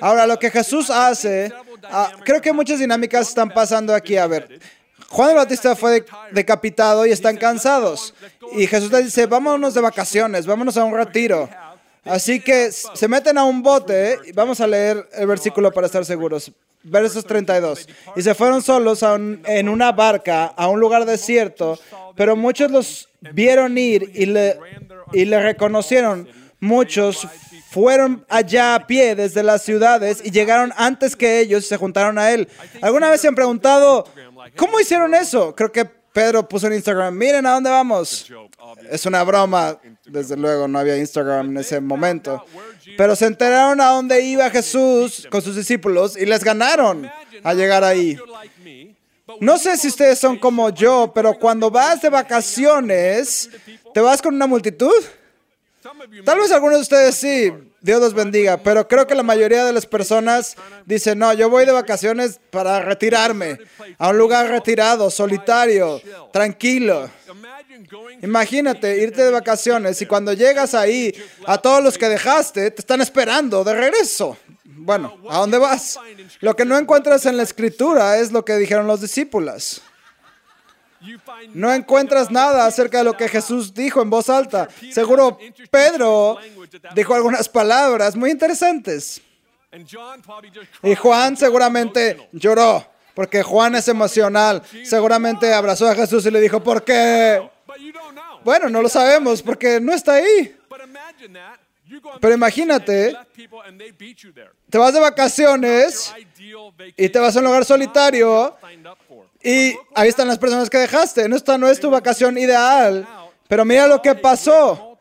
Ahora, 0.00 0.26
lo 0.26 0.38
que 0.38 0.50
Jesús 0.50 0.90
hace, 0.90 1.52
ah, 1.84 2.12
creo 2.24 2.40
que 2.40 2.52
muchas 2.52 2.78
dinámicas 2.78 3.28
están 3.28 3.50
pasando 3.50 3.94
aquí. 3.94 4.16
A 4.16 4.26
ver, 4.26 4.60
Juan 5.08 5.34
Bautista 5.34 5.74
fue 5.74 6.04
decapitado 6.30 7.04
y 7.06 7.10
están 7.10 7.36
cansados. 7.36 8.14
Y 8.52 8.66
Jesús 8.66 8.92
les 8.92 9.06
dice, 9.06 9.26
vámonos 9.26 9.74
de 9.74 9.80
vacaciones, 9.80 10.46
vámonos 10.46 10.76
a 10.76 10.84
un 10.84 10.94
retiro. 10.94 11.48
Así 12.04 12.40
que 12.40 12.70
se 12.72 13.08
meten 13.08 13.38
a 13.38 13.44
un 13.44 13.62
bote, 13.62 14.18
y 14.26 14.32
vamos 14.32 14.60
a 14.60 14.66
leer 14.66 15.08
el 15.12 15.26
versículo 15.26 15.70
para 15.70 15.86
estar 15.86 16.04
seguros 16.04 16.52
versos 16.82 17.24
32. 17.24 17.88
Y 18.16 18.22
se 18.22 18.34
fueron 18.34 18.62
solos 18.62 19.02
en 19.02 19.68
una 19.68 19.92
barca 19.92 20.46
a 20.46 20.68
un 20.68 20.80
lugar 20.80 21.04
desierto, 21.04 21.78
pero 22.16 22.36
muchos 22.36 22.70
los 22.70 23.08
vieron 23.32 23.76
ir 23.78 24.10
y 24.14 24.26
le, 24.26 24.58
y 25.12 25.24
le 25.24 25.42
reconocieron. 25.42 26.28
Muchos 26.58 27.26
fueron 27.70 28.24
allá 28.28 28.74
a 28.74 28.86
pie 28.86 29.14
desde 29.14 29.42
las 29.42 29.62
ciudades 29.62 30.20
y 30.24 30.30
llegaron 30.30 30.72
antes 30.76 31.16
que 31.16 31.40
ellos 31.40 31.64
y 31.64 31.68
se 31.68 31.76
juntaron 31.76 32.18
a 32.18 32.32
él. 32.32 32.48
¿Alguna 32.82 33.10
vez 33.10 33.20
se 33.20 33.28
han 33.28 33.34
preguntado, 33.34 34.06
¿cómo 34.56 34.80
hicieron 34.80 35.14
eso? 35.14 35.54
Creo 35.54 35.70
que 35.70 35.99
Pedro 36.12 36.48
puso 36.48 36.66
en 36.66 36.74
Instagram, 36.74 37.14
miren 37.14 37.46
a 37.46 37.52
dónde 37.52 37.70
vamos. 37.70 38.30
Es 38.90 39.06
una 39.06 39.22
broma, 39.22 39.78
desde 40.04 40.36
luego 40.36 40.66
no 40.66 40.78
había 40.78 40.96
Instagram 40.96 41.50
en 41.50 41.56
ese 41.58 41.80
momento. 41.80 42.44
Pero 42.96 43.14
se 43.14 43.26
enteraron 43.26 43.80
a 43.80 43.90
dónde 43.90 44.20
iba 44.20 44.50
Jesús 44.50 45.28
con 45.30 45.40
sus 45.40 45.54
discípulos 45.54 46.16
y 46.16 46.26
les 46.26 46.42
ganaron 46.42 47.08
a 47.42 47.54
llegar 47.54 47.84
ahí. 47.84 48.18
No 49.40 49.58
sé 49.58 49.76
si 49.76 49.88
ustedes 49.88 50.18
son 50.18 50.36
como 50.38 50.70
yo, 50.70 51.12
pero 51.14 51.38
cuando 51.38 51.70
vas 51.70 52.02
de 52.02 52.10
vacaciones, 52.10 53.48
¿te 53.94 54.00
vas 54.00 54.20
con 54.20 54.34
una 54.34 54.46
multitud? 54.48 54.92
Tal 56.24 56.38
vez 56.38 56.50
algunos 56.50 56.78
de 56.78 56.82
ustedes 56.82 57.14
sí, 57.14 57.52
Dios 57.80 58.00
los 58.00 58.12
bendiga, 58.12 58.58
pero 58.58 58.86
creo 58.86 59.06
que 59.06 59.14
la 59.14 59.22
mayoría 59.22 59.64
de 59.64 59.72
las 59.72 59.86
personas 59.86 60.56
dicen, 60.84 61.18
no, 61.18 61.32
yo 61.32 61.48
voy 61.48 61.64
de 61.64 61.72
vacaciones 61.72 62.38
para 62.50 62.80
retirarme 62.80 63.58
a 63.98 64.10
un 64.10 64.18
lugar 64.18 64.48
retirado, 64.48 65.10
solitario, 65.10 66.00
tranquilo. 66.32 67.08
Imagínate 68.22 68.98
irte 68.98 69.22
de 69.22 69.30
vacaciones 69.30 70.00
y 70.02 70.06
cuando 70.06 70.32
llegas 70.34 70.74
ahí, 70.74 71.14
a 71.46 71.56
todos 71.58 71.82
los 71.82 71.96
que 71.96 72.08
dejaste 72.08 72.70
te 72.70 72.80
están 72.80 73.00
esperando 73.00 73.64
de 73.64 73.74
regreso. 73.74 74.36
Bueno, 74.64 75.16
¿a 75.28 75.38
dónde 75.38 75.58
vas? 75.58 75.98
Lo 76.40 76.54
que 76.56 76.64
no 76.64 76.76
encuentras 76.76 77.24
en 77.26 77.36
la 77.36 77.42
escritura 77.42 78.18
es 78.18 78.32
lo 78.32 78.44
que 78.44 78.56
dijeron 78.56 78.86
los 78.86 79.00
discípulos. 79.00 79.82
No 81.54 81.72
encuentras 81.72 82.30
nada 82.30 82.66
acerca 82.66 82.98
de 82.98 83.04
lo 83.04 83.16
que 83.16 83.28
Jesús 83.28 83.72
dijo 83.72 84.02
en 84.02 84.10
voz 84.10 84.28
alta. 84.28 84.68
Seguro 84.92 85.38
Pedro 85.70 86.38
dijo 86.94 87.14
algunas 87.14 87.48
palabras 87.48 88.16
muy 88.16 88.30
interesantes. 88.30 89.22
Y 90.82 90.94
Juan 90.94 91.36
seguramente 91.36 92.28
lloró, 92.32 92.86
porque 93.14 93.42
Juan 93.42 93.76
es 93.76 93.88
emocional. 93.88 94.62
Seguramente 94.84 95.52
abrazó 95.52 95.88
a 95.88 95.94
Jesús 95.94 96.26
y 96.26 96.30
le 96.30 96.40
dijo, 96.40 96.62
¿por 96.62 96.84
qué? 96.84 97.40
Bueno, 98.44 98.68
no 98.68 98.82
lo 98.82 98.88
sabemos 98.88 99.42
porque 99.42 99.80
no 99.80 99.92
está 99.92 100.14
ahí. 100.14 100.56
Pero 102.20 102.34
imagínate, 102.34 103.16
te 104.68 104.78
vas 104.78 104.94
de 104.94 105.00
vacaciones 105.00 106.14
y 106.96 107.08
te 107.08 107.18
vas 107.18 107.34
a 107.34 107.38
un 107.40 107.46
lugar 107.46 107.64
solitario 107.64 108.56
y 109.42 109.74
ahí 109.94 110.08
están 110.08 110.28
las 110.28 110.38
personas 110.38 110.68
que 110.68 110.78
dejaste. 110.78 111.24
Esta 111.24 111.56
no 111.56 111.68
es 111.68 111.80
tu 111.80 111.90
vacación 111.90 112.36
ideal, 112.36 113.06
pero 113.48 113.64
mira 113.64 113.86
lo 113.86 114.02
que 114.02 114.14
pasó. 114.14 114.98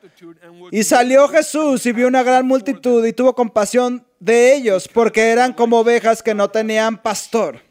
Y 0.71 0.83
salió 0.83 1.27
Jesús 1.27 1.85
y 1.85 1.91
vio 1.91 2.07
una 2.07 2.23
gran 2.23 2.45
multitud 2.45 3.05
y 3.05 3.13
tuvo 3.13 3.33
compasión 3.33 4.05
de 4.19 4.53
ellos 4.53 4.87
porque 4.87 5.29
eran 5.29 5.53
como 5.53 5.79
ovejas 5.79 6.21
que 6.21 6.33
no 6.33 6.49
tenían 6.49 6.97
pastor. 6.97 7.61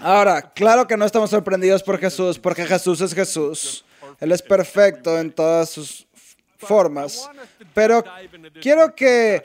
Ahora, 0.00 0.42
claro 0.52 0.86
que 0.86 0.96
no 0.96 1.04
estamos 1.04 1.30
sorprendidos 1.30 1.82
por 1.82 1.98
Jesús, 1.98 2.38
porque 2.38 2.64
Jesús 2.64 3.00
es 3.00 3.14
Jesús. 3.14 3.84
Él 4.18 4.32
es 4.32 4.42
perfecto 4.42 5.18
en 5.18 5.32
todas 5.32 5.70
sus 5.70 6.06
formas. 6.56 7.28
Pero 7.74 8.04
quiero 8.60 8.94
que 8.94 9.42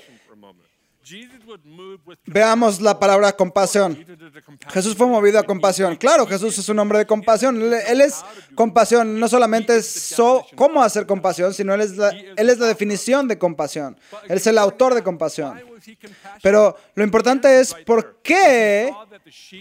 veamos 2.25 2.81
la 2.81 2.99
palabra 2.99 3.31
compasión. 3.33 4.05
Jesús 4.69 4.95
fue 4.95 5.07
movido 5.07 5.39
a 5.39 5.43
compasión. 5.43 5.95
Claro, 5.95 6.25
Jesús 6.25 6.57
es 6.57 6.69
un 6.69 6.79
hombre 6.79 6.99
de 6.99 7.05
compasión. 7.05 7.61
Él 7.61 8.01
es 8.01 8.23
compasión. 8.55 9.19
No 9.19 9.27
solamente 9.27 9.77
es 9.77 10.15
cómo 10.55 10.81
hacer 10.81 11.05
compasión, 11.05 11.53
sino 11.53 11.73
él 11.73 11.81
es, 11.81 11.97
la, 11.97 12.09
él 12.09 12.49
es 12.49 12.57
la 12.57 12.67
definición 12.67 13.27
de 13.27 13.37
compasión. 13.37 13.97
Él 14.27 14.37
es 14.37 14.47
el 14.47 14.57
autor 14.57 14.93
de 14.93 15.03
compasión. 15.03 15.61
Pero 16.41 16.75
lo 16.95 17.03
importante 17.03 17.59
es 17.59 17.73
por 17.73 18.21
qué 18.21 18.91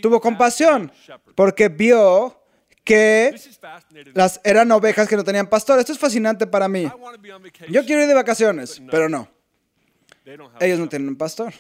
tuvo 0.01 0.21
compasión. 0.21 0.91
Porque 1.35 1.69
vio 1.69 2.41
que 2.85 3.35
las 4.13 4.41
eran 4.45 4.71
ovejas 4.73 5.09
que 5.09 5.17
no 5.17 5.25
tenían 5.25 5.49
pastor. 5.49 5.79
Esto 5.79 5.93
es 5.93 5.99
fascinante 5.99 6.47
para 6.47 6.69
mí. 6.69 6.91
Yo 7.69 7.85
quiero 7.85 8.03
ir 8.03 8.09
de 8.09 8.15
vacaciones, 8.15 8.81
pero 8.91 9.09
no. 9.09 9.29
Ellos 10.61 10.79
no 10.79 10.89
tienen 10.89 11.09
un 11.09 11.17
pastor. 11.17 11.53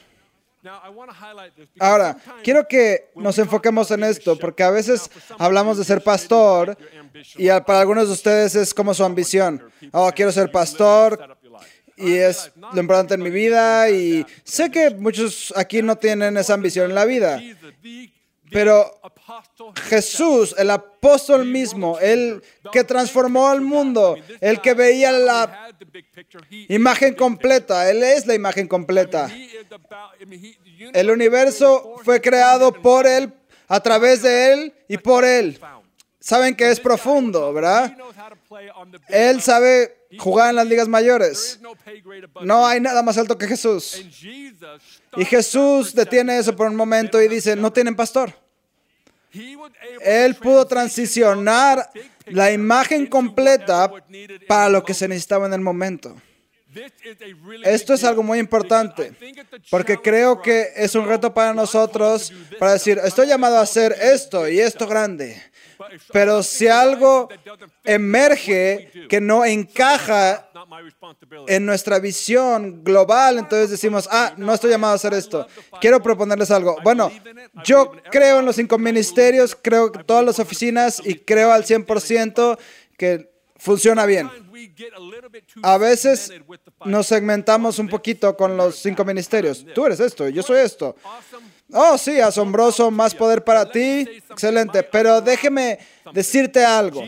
Ahora, 1.79 2.17
quiero 2.43 2.67
que 2.67 3.11
nos 3.15 3.39
enfoquemos 3.39 3.91
en 3.91 4.05
esto, 4.05 4.39
porque 4.39 4.63
a 4.63 4.71
veces 4.71 5.11
hablamos 5.39 5.77
de 5.77 5.85
ser 5.85 6.03
pastor 6.03 6.77
y 7.37 7.49
para 7.49 7.81
algunos 7.81 8.07
de 8.07 8.15
ustedes 8.15 8.55
es 8.55 8.73
como 8.73 8.95
su 8.95 9.05
ambición. 9.05 9.63
Oh, 9.93 10.11
quiero 10.15 10.33
ser 10.33 10.51
pastor 10.51 11.37
y 11.97 12.15
es 12.15 12.51
lo 12.73 12.81
importante 12.81 13.15
en 13.15 13.23
mi 13.23 13.31
vida 13.31 13.91
y 13.91 14.25
sé 14.43 14.71
que 14.71 14.91
muchos 14.91 15.53
aquí 15.55 15.83
no 15.83 15.97
tienen 15.97 16.37
esa 16.39 16.55
ambición 16.55 16.89
en 16.89 16.95
la 16.95 17.05
vida. 17.05 17.41
Pero 18.55 19.01
Jesús, 19.89 20.55
el 20.57 20.71
apóstol 20.71 21.45
mismo, 21.45 21.99
el 21.99 22.41
que 22.71 22.85
transformó 22.85 23.49
al 23.49 23.61
mundo, 23.61 24.17
el 24.41 24.61
que 24.61 24.75
veía 24.75 25.11
la 25.11 25.73
imagen 26.69 27.17
completa, 27.17 27.91
Él 27.91 28.05
es 28.05 28.29
la 28.29 28.35
imagen 28.35 28.69
completa. 28.69 29.29
El 30.93 31.11
universo 31.11 31.97
fue 32.05 32.21
creado 32.21 32.73
por 32.73 33.09
Él, 33.09 33.33
a 33.67 33.81
través 33.81 34.23
de 34.23 34.53
Él 34.53 34.75
y 34.87 34.99
por 34.99 35.25
Él. 35.25 35.59
Saben 36.21 36.55
que 36.55 36.71
es 36.71 36.79
profundo, 36.79 37.53
¿verdad? 37.53 37.97
Él 39.09 39.43
sabe 39.43 40.07
jugar 40.17 40.51
en 40.51 40.57
las 40.57 40.67
ligas 40.69 40.87
mayores. 40.87 41.59
No 42.43 42.65
hay 42.65 42.81
nada 42.81 43.03
más 43.03 43.19
alto 43.19 43.37
que 43.37 43.49
Jesús. 43.49 44.01
Y 45.17 45.25
Jesús 45.25 45.93
detiene 45.93 46.39
eso 46.39 46.55
por 46.55 46.69
un 46.69 46.77
momento 46.77 47.21
y 47.21 47.27
dice, 47.27 47.57
no 47.57 47.73
tienen 47.73 47.97
pastor. 47.97 48.44
Él 50.01 50.35
pudo 50.37 50.67
transicionar 50.67 51.91
la 52.27 52.53
imagen 52.53 53.07
completa 53.07 53.91
para 54.47 54.69
lo 54.69 54.85
que 54.85 54.95
se 54.95 55.09
necesitaba 55.09 55.47
en 55.47 55.55
el 55.55 55.61
momento. 55.61 56.15
Esto 57.63 57.95
es 57.95 58.03
algo 58.05 58.23
muy 58.23 58.39
importante, 58.39 59.13
porque 59.71 59.97
creo 59.99 60.43
que 60.43 60.73
es 60.75 60.95
un 60.95 61.07
reto 61.07 61.33
para 61.33 61.55
nosotros 61.55 62.33
para 62.59 62.73
decir, 62.73 63.01
estoy 63.05 63.29
llamado 63.29 63.59
a 63.59 63.63
hacer 63.63 63.95
esto 64.01 64.49
y 64.49 64.59
esto 64.59 64.87
grande. 64.87 65.41
Pero 66.13 66.43
si 66.43 66.69
algo 66.69 67.29
emerge 67.85 68.91
que 69.09 69.21
no 69.21 69.45
encaja 69.45 70.49
en 71.47 71.67
nuestra 71.67 71.99
visión 71.99 72.83
global, 72.83 73.39
entonces 73.39 73.71
decimos, 73.71 74.09
ah, 74.11 74.35
no 74.37 74.55
estoy 74.55 74.71
llamado 74.71 74.93
a 74.93 74.97
hacer 74.97 75.15
esto. 75.15 75.47
Quiero 75.81 76.03
proponerles 76.03 76.51
algo. 76.51 76.77
Bueno, 76.83 77.11
yo 77.65 77.93
creo 78.11 78.41
en 78.41 78.47
los 78.47 78.57
cinco 78.57 78.79
ministerios, 78.79 79.57
creo 79.61 79.93
en 79.95 80.05
todas 80.05 80.25
las 80.25 80.39
oficinas 80.39 81.01
y 81.05 81.17
creo 81.17 81.53
al 81.53 81.65
100% 81.65 82.59
que 82.97 83.31
funciona 83.57 84.07
bien. 84.07 84.31
A 85.63 85.79
veces 85.79 86.33
nos 86.85 87.07
segmentamos 87.07 87.79
un 87.79 87.89
poquito 87.89 88.37
con 88.37 88.57
los 88.57 88.77
cinco 88.77 89.05
ministerios. 89.05 89.65
Tú 89.75 89.87
eres 89.87 90.01
esto, 90.01 90.29
yo 90.29 90.43
soy 90.43 90.61
esto. 90.61 90.97
Oh, 91.73 91.97
sí, 91.99 92.21
asombroso, 92.21 92.91
más 92.91 93.15
poder 93.15 93.43
para 93.43 93.71
ti. 93.71 94.07
Excelente. 94.31 94.83
Pero 94.83 95.21
déjeme 95.21 95.79
decirte 96.13 96.65
algo. 96.65 97.03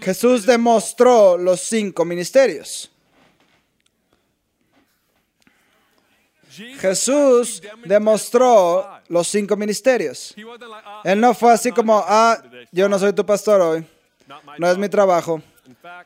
Jesús 0.00 0.44
demostró 0.44 1.36
los 1.36 1.60
cinco 1.60 2.04
ministerios. 2.04 2.90
Jesús 6.78 7.62
demostró 7.84 9.00
los 9.08 9.26
cinco 9.26 9.56
ministerios. 9.56 10.34
Él 11.02 11.20
no 11.20 11.34
fue 11.34 11.52
así 11.52 11.72
como, 11.72 12.02
ah, 12.06 12.40
yo 12.70 12.88
no 12.88 12.98
soy 12.98 13.12
tu 13.12 13.26
pastor 13.26 13.60
hoy. 13.60 13.86
No 14.58 14.70
es 14.70 14.78
mi 14.78 14.88
trabajo. 14.88 15.42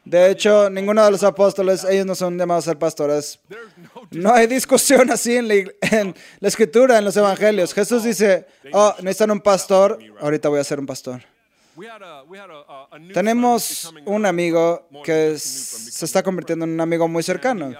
De 0.04 0.30
hecho, 0.30 0.70
ninguno 0.70 1.04
de 1.04 1.10
los 1.10 1.22
apóstoles, 1.22 1.84
ellos 1.84 2.06
no 2.06 2.14
son 2.14 2.38
llamados 2.38 2.66
a 2.66 2.70
ser 2.70 2.78
pastores. 2.78 3.40
No 4.10 4.32
hay 4.32 4.46
discusión 4.46 5.10
así 5.12 5.36
en 5.36 5.48
la, 5.48 6.48
escritura, 6.48 6.98
en 6.98 7.04
los 7.04 7.16
evangelios. 7.16 7.74
Jesús 7.74 8.04
dice, 8.04 8.46
oh, 8.72 8.94
necesitan 9.00 9.30
un 9.30 9.40
pastor, 9.40 9.98
ahorita 10.20 10.48
voy 10.48 10.60
a 10.60 10.64
ser 10.64 10.78
un 10.78 10.86
pastor. 10.86 11.22
Tenemos 13.14 13.92
un 14.04 14.26
amigo 14.26 14.88
que 15.04 15.38
se 15.38 16.04
está 16.04 16.22
convirtiendo 16.22 16.64
en 16.64 16.72
un 16.72 16.80
amigo 16.80 17.06
muy 17.06 17.22
cercano. 17.22 17.72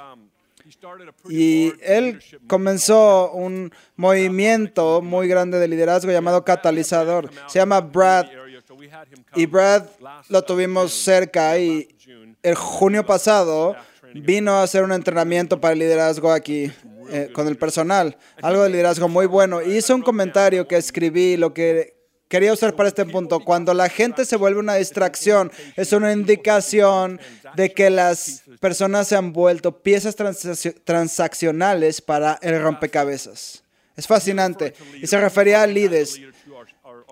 Y 1.29 1.73
él 1.83 2.21
comenzó 2.47 3.33
un 3.33 3.73
movimiento 3.97 5.01
muy 5.03 5.27
grande 5.27 5.59
de 5.59 5.67
liderazgo 5.67 6.13
llamado 6.13 6.45
Catalizador. 6.45 7.31
Se 7.47 7.59
llama 7.59 7.81
Brad 7.81 8.27
y 9.35 9.47
Brad 9.47 9.87
lo 10.29 10.43
tuvimos 10.43 10.93
cerca 10.93 11.59
y 11.59 11.89
el 12.43 12.55
junio 12.55 13.05
pasado 13.05 13.77
vino 14.15 14.53
a 14.53 14.63
hacer 14.63 14.83
un 14.83 14.93
entrenamiento 14.93 15.61
para 15.61 15.73
el 15.73 15.79
liderazgo 15.79 16.33
aquí 16.33 16.73
eh, 17.11 17.31
con 17.33 17.47
el 17.49 17.57
personal, 17.57 18.17
algo 18.43 18.63
de 18.63 18.71
liderazgo 18.71 19.09
muy 19.09 19.27
bueno. 19.27 19.63
Hizo 19.63 19.95
un 19.95 20.03
comentario 20.03 20.67
que 20.69 20.77
escribí, 20.77 21.37
lo 21.37 21.55
que 21.55 21.99
quería 22.29 22.53
usar 22.53 22.75
para 22.77 22.89
este 22.89 23.07
punto. 23.07 23.41
Cuando 23.41 23.75
la 23.75 23.89
gente 23.89 24.25
se 24.25 24.37
vuelve 24.37 24.61
una 24.61 24.75
distracción, 24.75 25.51
es 25.77 25.93
una 25.93 26.13
indicación 26.13 27.21
de 27.57 27.73
que 27.73 27.91
las 27.91 28.43
personas 28.61 29.09
se 29.09 29.17
han 29.17 29.33
vuelto 29.33 29.83
piezas 29.83 30.17
transaccionales 30.85 32.01
para 32.01 32.39
el 32.43 32.61
rompecabezas. 32.61 33.65
Es 33.97 34.07
fascinante. 34.07 34.75
Y 35.03 35.07
se 35.09 35.21
refería 35.21 35.63
a 35.63 35.67
líderes 35.67 36.21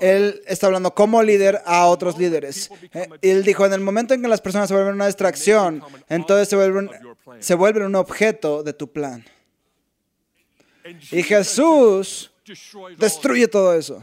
él 0.00 0.42
está 0.46 0.66
hablando 0.66 0.94
como 0.94 1.22
líder 1.22 1.62
a 1.64 1.87
otros 1.87 2.18
líderes. 2.18 2.70
Eh, 2.92 3.09
él 3.22 3.44
dijo, 3.44 3.64
en 3.66 3.72
el 3.72 3.80
momento 3.80 4.14
en 4.14 4.22
que 4.22 4.28
las 4.28 4.40
personas 4.40 4.68
se 4.68 4.74
vuelven 4.74 4.94
una 4.94 5.06
distracción, 5.06 5.82
entonces 6.09 6.48
se 6.48 6.56
vuelven, 6.56 6.90
se 7.40 7.54
vuelven 7.54 7.85
un 7.85 7.94
objeto 7.94 8.62
de 8.62 8.72
tu 8.72 8.90
plan. 8.92 9.24
Y 11.11 11.22
Jesús 11.22 12.30
destruye 12.98 13.48
todo 13.48 13.74
eso. 13.74 14.02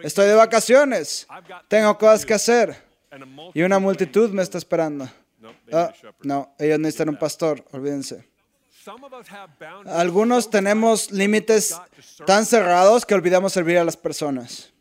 Estoy 0.00 0.26
de 0.26 0.34
vacaciones, 0.34 1.26
tengo 1.68 1.96
cosas 1.96 2.26
que 2.26 2.34
hacer 2.34 2.76
y 3.54 3.62
una 3.62 3.78
multitud 3.78 4.30
me 4.30 4.42
está 4.42 4.58
esperando. 4.58 5.08
Ah, 5.72 5.92
no, 6.22 6.54
ellos 6.58 6.78
necesitan 6.78 7.08
un 7.08 7.18
pastor, 7.18 7.64
olvídense. 7.72 8.24
Algunos 9.86 10.50
tenemos 10.50 11.10
límites 11.12 11.76
tan 12.26 12.44
cerrados 12.44 13.06
que 13.06 13.14
olvidamos 13.14 13.52
servir 13.52 13.78
a 13.78 13.84
las 13.84 13.96
personas. 13.96 14.71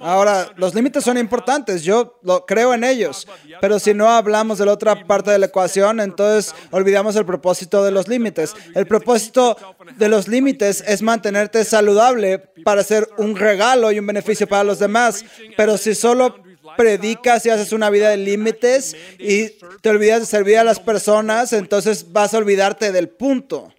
Ahora, 0.00 0.52
los 0.56 0.74
límites 0.74 1.04
son 1.04 1.18
importantes, 1.18 1.82
yo 1.82 2.18
lo, 2.22 2.46
creo 2.46 2.74
en 2.74 2.84
ellos, 2.84 3.26
pero 3.60 3.78
si 3.78 3.94
no 3.94 4.08
hablamos 4.08 4.58
de 4.58 4.66
la 4.66 4.72
otra 4.72 5.04
parte 5.06 5.30
de 5.30 5.38
la 5.38 5.46
ecuación, 5.46 6.00
entonces 6.00 6.54
olvidamos 6.70 7.16
el 7.16 7.24
propósito 7.24 7.84
de 7.84 7.90
los 7.90 8.08
límites. 8.08 8.54
El 8.74 8.86
propósito 8.86 9.56
de 9.96 10.08
los 10.08 10.28
límites 10.28 10.82
es 10.86 11.02
mantenerte 11.02 11.64
saludable 11.64 12.38
para 12.64 12.82
ser 12.82 13.08
un 13.18 13.36
regalo 13.36 13.92
y 13.92 13.98
un 13.98 14.06
beneficio 14.06 14.48
para 14.48 14.64
los 14.64 14.78
demás, 14.78 15.24
pero 15.56 15.76
si 15.76 15.94
solo 15.94 16.36
predicas 16.76 17.44
y 17.46 17.50
haces 17.50 17.72
una 17.72 17.90
vida 17.90 18.10
de 18.10 18.16
límites 18.16 18.96
y 19.18 19.50
te 19.80 19.90
olvidas 19.90 20.20
de 20.20 20.26
servir 20.26 20.58
a 20.58 20.64
las 20.64 20.80
personas, 20.80 21.52
entonces 21.52 22.12
vas 22.12 22.34
a 22.34 22.38
olvidarte 22.38 22.92
del 22.92 23.08
punto 23.08 23.72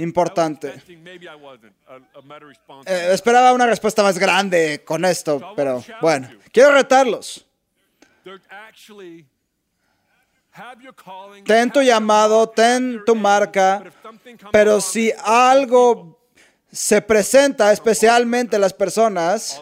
importante. 0.00 0.74
Eh, 2.86 3.08
esperaba 3.12 3.52
una 3.52 3.66
respuesta 3.66 4.02
más 4.02 4.18
grande 4.18 4.82
con 4.84 5.04
esto, 5.04 5.52
pero 5.54 5.84
bueno, 6.00 6.28
quiero 6.52 6.72
retarlos. 6.72 7.46
Ten 11.44 11.70
tu 11.70 11.80
llamado, 11.80 12.48
ten 12.48 13.02
tu 13.04 13.14
marca, 13.14 13.84
pero 14.50 14.80
si 14.80 15.12
algo 15.24 16.18
se 16.72 17.02
presenta, 17.02 17.72
especialmente 17.72 18.58
las 18.58 18.72
personas, 18.72 19.60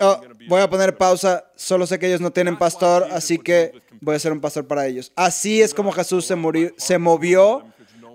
oh, 0.00 0.20
voy 0.48 0.60
a 0.60 0.68
poner 0.70 0.96
pausa, 0.96 1.44
solo 1.54 1.86
sé 1.86 1.98
que 1.98 2.06
ellos 2.06 2.20
no 2.20 2.32
tienen 2.32 2.56
pastor, 2.58 3.06
así 3.12 3.38
que 3.38 3.80
voy 4.00 4.16
a 4.16 4.18
ser 4.18 4.32
un 4.32 4.40
pastor 4.40 4.66
para 4.66 4.86
ellos. 4.86 5.12
Así 5.14 5.62
es 5.62 5.74
como 5.74 5.92
Jesús 5.92 6.26
se, 6.26 6.36
se 6.76 6.98
movió 6.98 7.64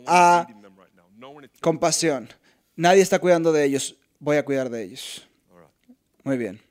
a 0.05 0.47
compasión. 1.65 2.30
Nadie 2.75 3.01
está 3.01 3.17
cuidando 3.17 3.51
de 3.51 3.65
ellos. 3.65 3.95
Voy 4.19 4.38
a 4.38 4.45
cuidar 4.45 4.69
de 4.69 4.84
ellos. 4.84 5.28
Muy 6.23 6.38
bien. 6.38 6.62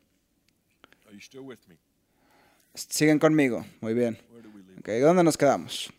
Siguen 2.75 3.19
conmigo. 3.19 3.67
Muy 3.81 3.93
bien. 3.93 4.17
Okay, 4.79 5.01
¿Dónde 5.01 5.25
nos 5.25 5.37
quedamos? 5.37 5.93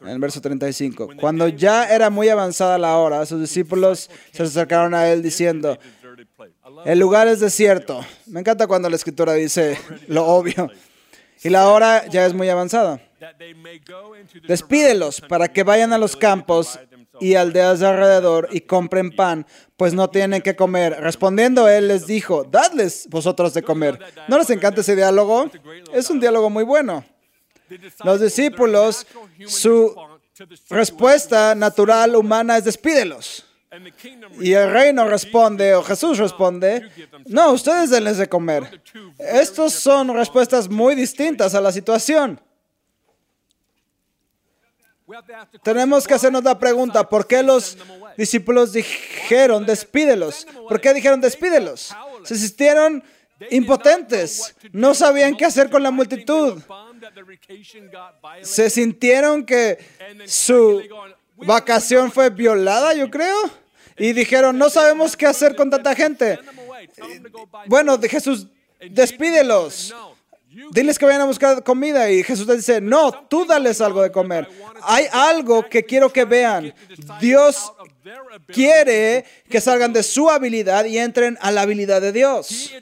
En 0.00 0.08
el 0.08 0.18
verso 0.18 0.40
35. 0.40 1.10
Cuando 1.20 1.46
ya 1.46 1.84
era 1.94 2.10
muy 2.10 2.28
avanzada 2.28 2.76
la 2.76 2.96
hora, 2.96 3.24
sus 3.24 3.40
discípulos 3.40 4.10
se 4.32 4.42
acercaron 4.42 4.92
a 4.92 5.08
él 5.08 5.22
diciendo, 5.22 5.78
el 6.84 6.98
lugar 6.98 7.28
es 7.28 7.38
desierto. 7.38 8.04
Me 8.26 8.40
encanta 8.40 8.66
cuando 8.66 8.90
la 8.90 8.96
escritura 8.96 9.34
dice 9.34 9.78
lo 10.08 10.26
obvio. 10.26 10.72
Y 11.44 11.50
la 11.50 11.68
hora 11.68 12.08
ya 12.08 12.26
es 12.26 12.34
muy 12.34 12.48
avanzada. 12.48 13.00
Despídelos 14.48 15.20
para 15.20 15.46
que 15.46 15.62
vayan 15.62 15.92
a 15.92 15.98
los 15.98 16.16
campos 16.16 16.80
y 17.20 17.34
aldeas 17.34 17.80
de 17.80 17.86
alrededor 17.86 18.48
y 18.52 18.62
compren 18.62 19.14
pan, 19.14 19.46
pues 19.76 19.94
no 19.94 20.10
tienen 20.10 20.42
que 20.42 20.56
comer. 20.56 20.96
Respondiendo 21.00 21.68
él 21.68 21.88
les 21.88 22.06
dijo, 22.06 22.44
dadles 22.44 23.06
vosotros 23.10 23.54
de 23.54 23.62
comer. 23.62 23.98
¿No 24.28 24.38
les 24.38 24.50
encanta 24.50 24.80
ese 24.80 24.96
diálogo? 24.96 25.50
Es 25.92 26.10
un 26.10 26.20
diálogo 26.20 26.50
muy 26.50 26.64
bueno. 26.64 27.04
Los 28.04 28.20
discípulos, 28.20 29.06
su 29.46 29.94
respuesta 30.68 31.54
natural 31.54 32.16
humana 32.16 32.58
es 32.58 32.64
despídelos. 32.64 33.44
Y 34.40 34.52
el 34.52 34.70
reino 34.70 35.04
responde, 35.08 35.74
o 35.74 35.82
Jesús 35.82 36.18
responde, 36.18 36.88
no, 37.26 37.52
ustedes 37.52 37.90
denles 37.90 38.18
de 38.18 38.28
comer. 38.28 38.80
Estas 39.18 39.72
son 39.72 40.14
respuestas 40.14 40.68
muy 40.68 40.94
distintas 40.94 41.54
a 41.54 41.60
la 41.60 41.72
situación. 41.72 42.40
Tenemos 45.62 46.06
que 46.06 46.14
hacernos 46.14 46.44
la 46.44 46.58
pregunta, 46.58 47.08
¿por 47.08 47.26
qué 47.26 47.42
los 47.42 47.76
discípulos 48.16 48.72
dijeron 48.72 49.66
despídelos? 49.66 50.46
¿Por 50.68 50.80
qué 50.80 50.94
dijeron 50.94 51.20
despídelos? 51.20 51.94
Se 52.24 52.36
sintieron 52.36 53.02
impotentes, 53.50 54.54
no 54.72 54.94
sabían 54.94 55.36
qué 55.36 55.44
hacer 55.44 55.70
con 55.70 55.82
la 55.82 55.90
multitud. 55.90 56.60
Se 58.42 58.70
sintieron 58.70 59.44
que 59.44 59.78
su 60.26 60.82
vacación 61.36 62.10
fue 62.10 62.30
violada, 62.30 62.94
yo 62.94 63.10
creo, 63.10 63.50
y 63.98 64.12
dijeron, 64.12 64.58
no 64.58 64.70
sabemos 64.70 65.16
qué 65.16 65.26
hacer 65.26 65.54
con 65.54 65.70
tanta 65.70 65.94
gente. 65.94 66.38
Bueno, 67.66 67.98
Jesús, 68.00 68.46
despídelos. 68.90 69.94
Diles 70.70 70.98
que 70.98 71.04
vayan 71.04 71.22
a 71.22 71.24
buscar 71.24 71.62
comida 71.64 72.10
y 72.10 72.22
Jesús 72.22 72.46
les 72.46 72.58
dice, 72.58 72.80
no, 72.80 73.12
tú 73.12 73.44
dales 73.44 73.80
algo 73.80 74.02
de 74.02 74.12
comer. 74.12 74.48
Hay 74.82 75.06
algo 75.10 75.68
que 75.68 75.84
quiero 75.84 76.12
que 76.12 76.24
vean. 76.24 76.72
Dios 77.20 77.72
quiere 78.46 79.24
que 79.48 79.60
salgan 79.60 79.92
de 79.92 80.02
su 80.02 80.30
habilidad 80.30 80.84
y 80.84 80.98
entren 80.98 81.38
a 81.40 81.50
la 81.50 81.62
habilidad 81.62 82.00
de 82.00 82.12
Dios. 82.12 82.72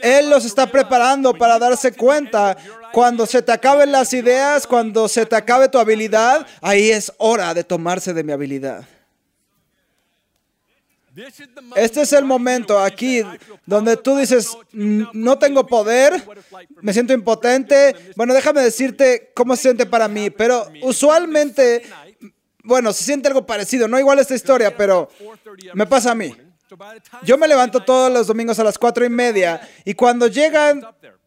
Él 0.00 0.30
los 0.30 0.44
está 0.44 0.66
preparando 0.66 1.34
para 1.34 1.58
darse 1.58 1.92
cuenta 1.92 2.56
cuando 2.92 3.26
se 3.26 3.42
te 3.42 3.52
acaben 3.52 3.92
las 3.92 4.12
ideas, 4.12 4.66
cuando 4.66 5.08
se 5.08 5.26
te 5.26 5.36
acabe 5.36 5.68
tu 5.68 5.78
habilidad, 5.78 6.46
ahí 6.60 6.90
es 6.90 7.12
hora 7.18 7.52
de 7.54 7.64
tomarse 7.64 8.12
de 8.12 8.24
mi 8.24 8.32
habilidad. 8.32 8.84
Este 11.76 12.02
es 12.02 12.12
el 12.12 12.24
momento 12.24 12.78
aquí 12.78 13.22
donde 13.66 13.96
tú 13.96 14.16
dices, 14.16 14.56
no 14.72 15.38
tengo 15.38 15.66
poder, 15.66 16.22
me. 16.80 16.92
siento 16.92 17.12
impotente. 17.12 17.94
Bueno, 18.16 18.32
déjame 18.32 18.62
decirte 18.62 19.30
cómo 19.34 19.54
se 19.56 19.62
siente 19.62 19.86
para 19.86 20.08
mí, 20.08 20.30
pero 20.30 20.66
usualmente, 20.82 21.82
bueno, 22.64 22.92
se 22.92 23.04
siente 23.04 23.28
algo 23.28 23.44
parecido, 23.44 23.88
no 23.88 23.98
igual 23.98 24.18
esta 24.18 24.34
historia, 24.34 24.74
pero 24.76 25.10
me 25.74 25.86
pasa 25.86 26.12
a 26.12 26.14
mí. 26.14 26.34
Yo 27.22 27.36
me 27.36 27.46
levanto 27.46 27.82
todos 27.84 28.10
los 28.10 28.26
domingos 28.26 28.58
a 28.58 28.64
las 28.64 28.78
cuatro 28.78 29.04
y 29.04 29.10
media 29.10 29.60
y 29.84 29.92
cuando 29.92 30.26
llega 30.26 30.72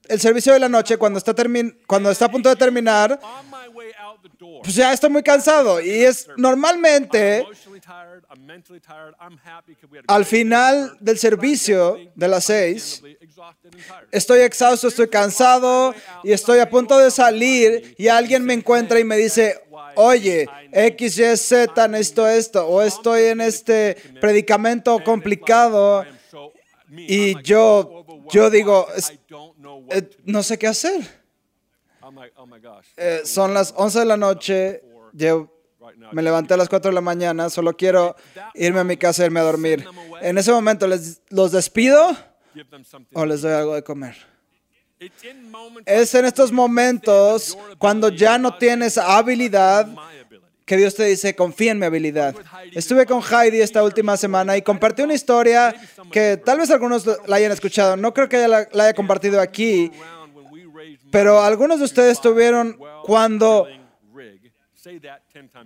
el 0.08 0.20
servicio 0.20 0.54
de 0.54 0.60
la 0.60 0.70
noche, 0.70 0.98
cuando 0.98 1.20
está, 1.20 1.34
cuando 1.86 2.10
está 2.10 2.26
a 2.26 2.32
punto 2.32 2.50
de 2.50 2.56
terminar, 2.56 3.20
pues 4.64 4.76
ya 4.76 4.94
estoy 4.94 5.10
muy 5.10 5.24
cansado 5.24 5.80
y 5.80 5.90
es 5.90 6.28
normalmente 6.38 7.46
al 10.08 10.26
final 10.26 10.98
del 11.00 11.18
servicio 11.18 11.98
de 12.16 12.28
las 12.28 12.46
seis, 12.46 13.02
estoy 14.12 14.40
exhausto, 14.42 14.88
estoy 14.88 15.08
cansado 15.08 15.94
y 16.24 16.32
estoy 16.32 16.60
a 16.60 16.70
punto 16.70 16.98
de 16.98 17.12
salir 17.12 17.96
y 17.98 18.08
alguien 18.08 18.44
me 18.44 18.54
encuentra 18.54 19.00
y 19.00 19.04
me 19.04 19.18
dice, 19.18 19.62
oye, 19.96 20.48
X, 20.72 21.18
Y, 21.18 21.38
Z, 21.38 21.88
necesito 21.88 22.28
esto, 22.28 22.68
o 22.68 22.82
estoy 22.82 23.24
en 23.26 23.42
este 23.42 23.96
predicamento 24.20 25.04
complicado 25.04 26.06
y 26.90 27.42
yo, 27.44 28.06
yo 28.30 28.50
digo, 28.50 28.88
eh, 29.90 30.10
no 30.24 30.44
sé 30.44 30.58
qué 30.58 30.68
hacer. 30.68 31.02
Eh, 32.98 33.22
son 33.26 33.54
las 33.54 33.74
11 33.76 34.00
de 34.00 34.06
la 34.06 34.18
noche, 34.18 34.84
me 36.12 36.22
levanté 36.22 36.54
a 36.54 36.58
las 36.58 36.70
4 36.70 36.92
de 36.92 36.96
la 36.96 37.02
mañana, 37.02 37.50
solo 37.50 37.76
quiero 37.76 38.16
irme 38.54 38.80
a 38.80 38.84
mi 38.84 38.98
casa 38.98 39.24
e 39.24 39.26
irme 39.28 39.40
a 39.40 39.44
dormir. 39.44 39.86
En 40.22 40.38
ese 40.38 40.52
momento, 40.52 40.88
les, 40.88 41.22
¿los 41.30 41.52
despido 41.52 42.16
o 43.14 43.26
les 43.26 43.42
doy 43.42 43.54
algo 43.54 43.76
de 43.76 43.84
comer? 43.84 44.16
Es 45.86 46.16
en 46.16 46.26
estos 46.26 46.52
momentos 46.52 47.58
cuando 47.78 48.10
ya 48.10 48.38
no 48.38 48.58
tienes 48.58 48.98
habilidad 48.98 49.88
que 50.66 50.78
Dios 50.78 50.96
te 50.96 51.04
dice, 51.04 51.36
confía 51.36 51.72
en 51.74 51.80
mi 51.80 51.86
habilidad. 51.86 52.36
Estuve 52.72 53.06
con 53.06 53.22
Heidi 53.22 53.62
esta 53.62 53.84
última 53.84 54.18
semana 54.18 54.58
y 54.58 54.64
compartí 54.64 55.04
una 55.04 55.14
historia 55.14 55.76
que 56.12 56.38
tal 56.44 56.58
vez 56.58 56.72
algunos 56.72 57.06
la 57.28 57.36
hayan 57.36 57.52
escuchado. 57.52 57.96
No 57.98 58.14
creo 58.14 58.28
que 58.28 58.38
ella 58.38 58.48
la, 58.48 58.68
la 58.72 58.86
haya 58.86 58.94
compartido 58.96 59.40
aquí, 59.40 59.92
pero 61.12 61.42
algunos 61.42 61.78
de 61.80 61.86
ustedes 61.86 62.20
tuvieron 62.20 62.80
cuando 63.04 63.68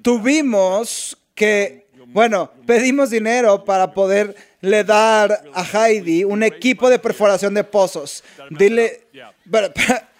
tuvimos 0.01 1.17
que, 1.33 1.87
bueno, 2.07 2.51
pedimos 2.65 3.09
dinero 3.09 3.63
para 3.63 3.93
poderle 3.93 4.83
dar 4.83 5.43
a 5.53 5.63
Heidi 5.63 6.23
un 6.23 6.43
equipo 6.43 6.89
de 6.89 6.99
perforación 6.99 7.53
de 7.53 7.63
pozos. 7.63 8.23
Dile, 8.49 9.07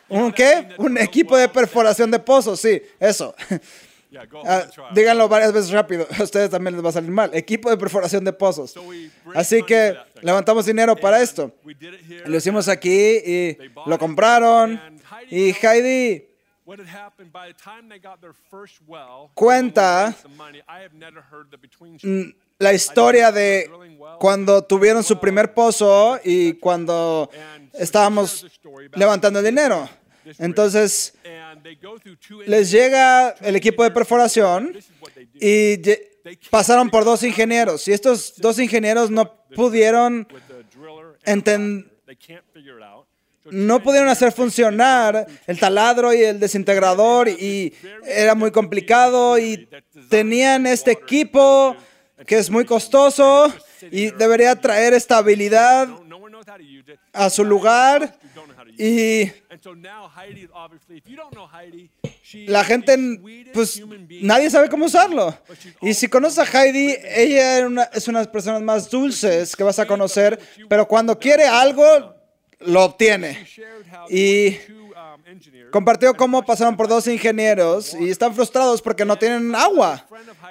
¿un 0.07 0.31
qué? 0.31 0.69
Un 0.77 0.97
equipo 0.97 1.38
de 1.38 1.49
perforación 1.49 2.09
de 2.12 2.19
pozos, 2.19 2.59
sí, 2.59 2.81
eso. 2.99 3.35
Ah, 4.43 4.65
díganlo 4.95 5.29
varias 5.29 5.53
veces 5.53 5.69
rápido, 5.69 6.07
a 6.19 6.23
ustedes 6.23 6.49
también 6.49 6.75
les 6.75 6.83
va 6.83 6.89
a 6.89 6.93
salir 6.93 7.12
mal. 7.12 7.29
Equipo 7.33 7.69
de 7.69 7.77
perforación 7.77 8.23
de 8.23 8.33
pozos. 8.33 8.73
Así 9.35 9.62
que 9.62 9.95
levantamos 10.21 10.65
dinero 10.65 10.95
para 10.95 11.21
esto. 11.21 11.53
Lo 12.25 12.38
hicimos 12.38 12.67
aquí 12.67 12.89
y 12.89 13.57
lo 13.85 13.99
compraron. 13.99 14.81
Y 15.29 15.53
Heidi 15.62 16.28
cuenta 19.34 20.15
la 22.60 22.73
historia 22.73 23.32
de 23.32 23.71
cuando 24.19 24.63
tuvieron 24.63 25.03
su 25.03 25.19
primer 25.19 25.53
pozo 25.53 26.19
y 26.23 26.53
cuando 26.53 27.29
estábamos 27.73 28.45
levantando 28.93 29.39
el 29.39 29.45
dinero. 29.45 29.89
Entonces, 30.38 31.15
les 32.45 32.69
llega 32.69 33.29
el 33.41 33.55
equipo 33.55 33.84
de 33.84 33.91
perforación 33.91 34.77
y 35.41 35.77
pasaron 36.51 36.89
por 36.89 37.03
dos 37.03 37.23
ingenieros. 37.23 37.88
Y 37.88 37.93
estos 37.93 38.36
dos 38.38 38.60
ingenieros 38.60 39.10
no 39.10 39.34
pudieron 39.55 40.27
entender 41.25 41.99
no 43.51 43.81
pudieron 43.81 44.09
hacer 44.09 44.31
funcionar 44.31 45.27
el 45.47 45.59
taladro 45.59 46.13
y 46.13 46.23
el 46.23 46.39
desintegrador 46.39 47.27
y 47.29 47.73
era 48.05 48.35
muy 48.35 48.51
complicado 48.51 49.38
y 49.38 49.69
tenían 50.09 50.67
este 50.67 50.91
equipo 50.91 51.75
que 52.25 52.38
es 52.38 52.49
muy 52.49 52.65
costoso 52.65 53.53
y 53.91 54.12
debería 54.12 54.55
traer 54.55 54.93
estabilidad 54.93 55.88
a 57.13 57.29
su 57.29 57.43
lugar 57.43 58.17
y 58.77 59.31
la 62.47 62.63
gente, 62.63 62.97
pues 63.53 63.81
nadie 64.21 64.49
sabe 64.49 64.69
cómo 64.69 64.85
usarlo. 64.85 65.38
Y 65.81 65.93
si 65.93 66.07
conoces 66.07 66.39
a 66.39 66.45
Heidi, 66.45 66.95
ella 67.03 67.59
es 67.91 68.07
una 68.07 68.19
de 68.19 68.25
las 68.25 68.27
personas 68.27 68.62
más 68.62 68.89
dulces 68.89 69.55
que 69.55 69.63
vas 69.63 69.79
a 69.79 69.85
conocer, 69.85 70.39
pero 70.69 70.88
cuando 70.88 71.19
quiere 71.19 71.45
algo, 71.45 72.15
lo 72.60 72.84
obtiene. 72.84 73.48
Y 74.10 74.58
compartió 75.72 76.15
cómo 76.15 76.43
pasaron 76.45 76.76
por 76.76 76.88
dos 76.88 77.08
ingenieros 77.08 77.93
y 77.93 78.10
están 78.10 78.34
frustrados 78.34 78.82
porque 78.82 79.06
no 79.06 79.17
tienen 79.17 79.54
agua. 79.56 80.06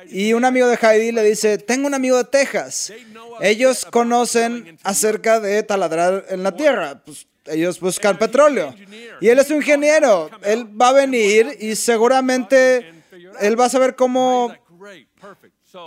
Y 0.09 0.33
un 0.33 0.45
amigo 0.45 0.67
de 0.67 0.79
Heidi 0.81 1.13
le 1.13 1.23
dice, 1.23 1.59
tengo 1.59 1.87
un 1.87 1.95
amigo 1.95 2.17
de 2.17 2.25
Texas. 2.25 2.93
Ellos 3.41 3.85
conocen 3.85 4.79
acerca 4.83 5.41
de 5.41 5.63
taladrar 5.63 6.25
en 6.29 6.43
la 6.43 6.55
tierra. 6.55 7.03
Pues, 7.05 7.27
ellos 7.47 7.81
buscan 7.81 8.19
petróleo. 8.19 8.75
Y 9.21 9.29
él 9.29 9.39
es 9.39 9.51
un 9.51 9.57
ingeniero. 9.57 10.31
Él 10.43 10.67
va 10.81 10.91
a 10.91 10.93
venir 10.93 11.57
y 11.61 11.77
seguramente 11.77 12.93
él 13.41 13.59
va 13.59 13.67
a 13.67 13.71
saber 13.71 13.97
cómo 13.97 14.55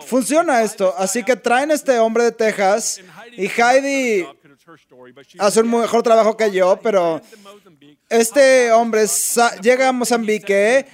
funciona 0.05 0.61
esto. 0.61 0.93
Así 0.97 1.23
que 1.23 1.35
traen 1.35 1.71
a 1.71 1.75
este 1.75 1.99
hombre 1.99 2.23
de 2.25 2.31
Texas 2.31 3.01
y 3.33 3.47
Heidi 3.47 4.25
hace 5.39 5.61
un 5.61 5.69
mejor 5.69 6.03
trabajo 6.03 6.35
que 6.35 6.51
yo, 6.51 6.79
pero 6.81 7.21
este 8.09 8.71
hombre 8.71 9.05
llega 9.61 9.89
a 9.89 9.91
Mozambique, 9.91 10.85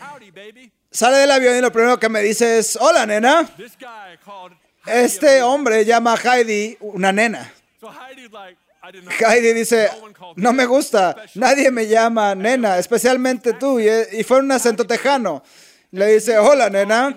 sale 0.92 1.18
del 1.18 1.32
avión 1.32 1.58
y 1.58 1.62
lo 1.62 1.72
primero 1.72 2.00
que 2.00 2.10
me 2.10 2.22
dice 2.22 2.60
es, 2.60 2.76
hola 2.76 3.06
nena. 3.06 3.50
Este 4.86 5.42
hombre 5.42 5.84
llama 5.84 6.14
a 6.14 6.38
Heidi 6.38 6.78
una 6.80 7.12
nena. 7.12 7.54
Heidi 9.20 9.54
dice, 9.54 9.90
no 10.36 10.54
me 10.54 10.66
gusta, 10.66 11.16
nadie 11.36 11.72
me 11.72 11.88
llama 11.88 12.36
nena, 12.36 12.78
especialmente 12.78 13.54
tú, 13.54 13.80
y 13.80 14.24
fue 14.24 14.40
un 14.40 14.52
acento 14.52 14.86
tejano. 14.88 15.44
Le 15.92 16.08
dice, 16.16 16.38
hola 16.38 16.70
nena, 16.70 17.16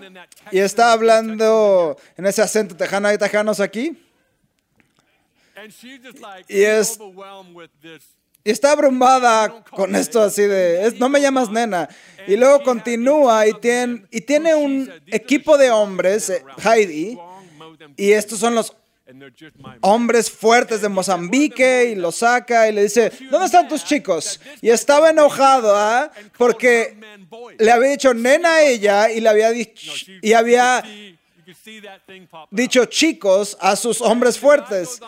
y 0.51 0.59
está 0.59 0.93
hablando 0.93 1.97
en 2.17 2.27
ese 2.27 2.43
acento 2.43 2.77
tejano, 2.77 3.09
¿hay 3.09 3.19
tejanos 3.19 3.61
aquí? 3.61 4.10
Y 6.49 6.63
es 6.63 6.99
y 8.43 8.51
está 8.51 8.73
abrumada 8.73 9.63
con 9.71 9.95
esto 9.95 10.23
así 10.23 10.43
de, 10.43 10.95
no 10.99 11.09
me 11.09 11.21
llamas 11.21 11.51
nena. 11.51 11.89
Y 12.27 12.37
luego 12.37 12.63
continúa 12.63 13.47
y 13.47 13.53
tiene, 13.55 14.07
y 14.11 14.21
tiene 14.23 14.55
un 14.55 14.91
equipo 15.09 15.59
de 15.59 15.71
hombres, 15.71 16.31
eh, 16.31 16.43
Heidi, 16.65 17.19
y 17.97 18.13
estos 18.13 18.39
son 18.39 18.55
los 18.55 18.75
hombres 19.81 20.31
fuertes 20.31 20.81
de 20.81 20.89
Mozambique 20.89 21.91
y 21.91 21.97
lo 21.97 22.13
saca 22.13 22.69
y 22.69 22.73
le 22.73 22.85
dice, 22.85 23.13
¿dónde 23.31 23.47
están 23.47 23.69
tus 23.69 23.85
chicos? 23.85 24.41
Y 24.63 24.71
estaba 24.71 25.11
enojado 25.11 25.75
¿ah? 25.77 26.11
porque 26.39 26.97
le 27.59 27.73
había 27.73 27.91
dicho 27.91 28.15
nena 28.15 28.55
a 28.55 28.63
ella 28.63 29.11
y 29.11 29.21
le 29.21 29.29
había 29.29 29.51
dicho, 29.51 29.93
y 30.23 30.33
había 30.33 30.85
dicho 32.51 32.85
chicos 32.87 33.57
a 33.61 33.77
sus 33.77 34.01
hombres 34.01 34.39
fuertes. 34.39 35.01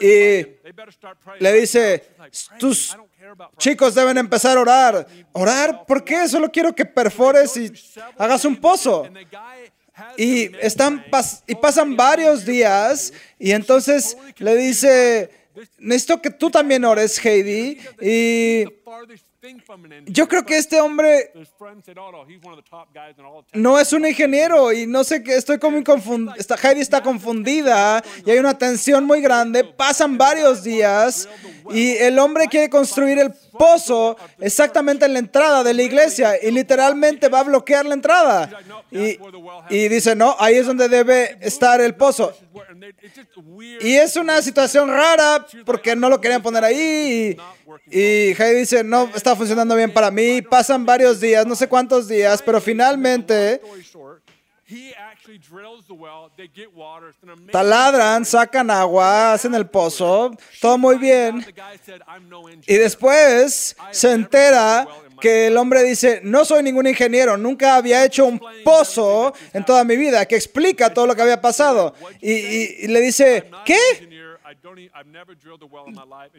Y 0.00 0.46
le 1.40 1.52
dice, 1.52 2.04
tus 2.58 2.96
chicos 3.56 3.94
deben 3.94 4.18
empezar 4.18 4.56
a 4.56 4.60
orar. 4.60 5.06
¿Orar? 5.32 5.84
¿Por 5.86 6.04
qué? 6.04 6.28
Solo 6.28 6.50
quiero 6.50 6.74
que 6.74 6.84
perfores 6.84 7.56
y 7.56 7.72
hagas 8.16 8.44
un 8.44 8.56
pozo. 8.56 9.08
Y, 10.16 10.54
están 10.58 11.04
y 11.46 11.54
pasan 11.56 11.96
varios 11.96 12.44
días 12.44 13.12
y 13.38 13.50
entonces 13.50 14.16
le 14.36 14.54
dice, 14.54 15.30
necesito 15.78 16.22
que 16.22 16.30
tú 16.30 16.50
también 16.50 16.84
ores, 16.84 17.18
Heidi. 17.24 17.78
Y 18.00 18.64
yo 20.06 20.26
creo 20.26 20.44
que 20.44 20.58
este 20.58 20.80
hombre 20.80 21.32
no 23.52 23.78
es 23.78 23.92
un 23.92 24.06
ingeniero 24.06 24.72
y 24.72 24.86
no 24.86 25.04
sé 25.04 25.22
qué, 25.22 25.36
estoy 25.36 25.58
como 25.58 25.82
confundida. 25.84 26.34
Heidi 26.62 26.80
está 26.80 27.02
confundida 27.02 28.02
y 28.24 28.30
hay 28.30 28.38
una 28.38 28.58
tensión 28.58 29.04
muy 29.04 29.20
grande. 29.20 29.62
Pasan 29.62 30.18
varios 30.18 30.64
días 30.64 31.28
y 31.70 31.90
el 31.92 32.18
hombre 32.18 32.48
quiere 32.48 32.68
construir 32.68 33.18
el 33.18 33.32
pozo 33.56 34.16
exactamente 34.40 35.04
en 35.04 35.12
la 35.12 35.18
entrada 35.20 35.62
de 35.62 35.74
la 35.74 35.82
iglesia 35.82 36.34
y 36.42 36.50
literalmente 36.50 37.28
va 37.28 37.40
a 37.40 37.44
bloquear 37.44 37.86
la 37.86 37.94
entrada. 37.94 38.50
Y, 38.90 39.18
y 39.70 39.88
dice, 39.88 40.16
no, 40.16 40.34
ahí 40.38 40.56
es 40.56 40.66
donde 40.66 40.88
debe 40.88 41.38
estar 41.40 41.80
el 41.80 41.94
pozo. 41.94 42.32
Y 43.80 43.94
es 43.94 44.16
una 44.16 44.42
situación 44.42 44.88
rara 44.88 45.46
porque 45.64 45.94
no 45.94 46.08
lo 46.08 46.20
querían 46.20 46.42
poner 46.42 46.64
ahí. 46.64 47.36
Y, 47.90 47.98
y 47.98 48.34
Heidi 48.34 48.60
dice, 48.60 48.84
no, 48.84 49.10
está 49.14 49.27
funcionando 49.36 49.74
bien 49.74 49.92
para 49.92 50.10
mí. 50.10 50.42
Pasan 50.42 50.84
varios 50.84 51.20
días, 51.20 51.46
no 51.46 51.54
sé 51.54 51.68
cuántos 51.68 52.08
días, 52.08 52.42
pero 52.42 52.60
finalmente 52.60 53.60
taladran, 57.50 58.24
sacan 58.24 58.70
agua, 58.70 59.32
hacen 59.32 59.54
el 59.54 59.66
pozo, 59.66 60.36
todo 60.60 60.76
muy 60.76 60.98
bien. 60.98 61.44
Y 62.66 62.74
después 62.74 63.76
se 63.90 64.12
entera 64.12 64.86
que 65.20 65.46
el 65.46 65.56
hombre 65.56 65.82
dice, 65.82 66.20
no 66.22 66.44
soy 66.44 66.62
ningún 66.62 66.86
ingeniero, 66.86 67.36
nunca 67.36 67.76
había 67.76 68.04
hecho 68.04 68.26
un 68.26 68.40
pozo 68.64 69.32
en 69.52 69.64
toda 69.64 69.84
mi 69.84 69.96
vida, 69.96 70.26
que 70.26 70.36
explica 70.36 70.92
todo 70.92 71.06
lo 71.06 71.16
que 71.16 71.22
había 71.22 71.40
pasado. 71.40 71.94
Y, 72.20 72.84
y 72.84 72.86
le 72.88 73.00
dice, 73.00 73.50
¿qué? 73.64 73.78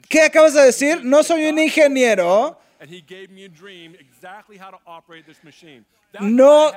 ¿Qué 0.07 0.21
acabas 0.21 0.53
de 0.53 0.61
decir? 0.63 1.03
No 1.03 1.23
soy 1.23 1.45
un 1.45 1.59
ingeniero. 1.59 2.57
No 6.19 6.71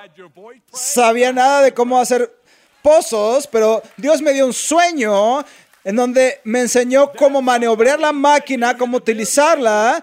sabía 0.72 1.32
nada 1.32 1.62
de 1.62 1.72
cómo 1.72 1.98
hacer 1.98 2.30
pozos, 2.82 3.46
pero 3.46 3.82
Dios 3.96 4.20
me 4.20 4.32
dio 4.32 4.44
un 4.46 4.52
sueño 4.52 5.44
en 5.84 5.96
donde 5.96 6.40
me 6.44 6.60
enseñó 6.60 7.12
cómo 7.12 7.42
maniobrar 7.42 7.98
la 7.98 8.12
máquina, 8.12 8.76
cómo 8.76 8.98
utilizarla. 8.98 10.02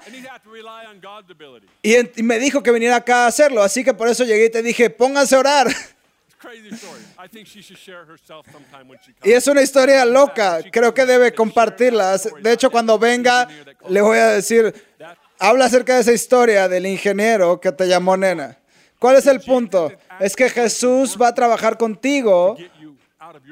Y, 1.82 2.24
me 2.24 2.40
dijo 2.40 2.62
que 2.62 2.72
viniera 2.72 2.98
acá 2.98 3.26
a 3.26 3.28
hacerlo. 3.28 3.62
Así 3.62 3.84
que 3.84 3.94
por 3.94 4.08
eso 4.08 4.24
llegué 4.24 4.46
y 4.46 4.50
te 4.50 4.62
dije, 4.62 4.90
pónganse 4.90 5.36
a 5.36 5.40
orar. 5.40 5.68
Y 9.24 9.32
es 9.32 9.48
una 9.48 9.62
historia 9.62 10.06
loca. 10.06 10.60
Creo 10.72 10.94
que 10.94 11.06
debe 11.06 11.34
compartirla. 11.34 12.18
De 12.18 12.54
hecho, 12.54 12.72
cuando 12.72 12.98
venga, 12.98 13.48
le 13.88 14.02
voy 14.02 14.18
a 14.18 14.28
decir, 14.28 14.74
habla 15.40 15.66
acerca 15.66 15.96
de 15.96 16.02
esa 16.02 16.14
historia 16.14 16.68
del 16.68 16.86
ingeniero 16.86 17.60
que 17.60 17.72
te 17.72 17.88
llamó 17.88 18.16
nena. 18.18 18.60
¿Cuál 19.00 19.16
es 19.16 19.26
el 19.26 19.40
punto? 19.40 19.92
Es 20.20 20.36
que 20.36 20.50
Jesús 20.50 21.18
va 21.20 21.30
a 21.30 21.34
trabajar 21.34 21.78
contigo 21.78 22.58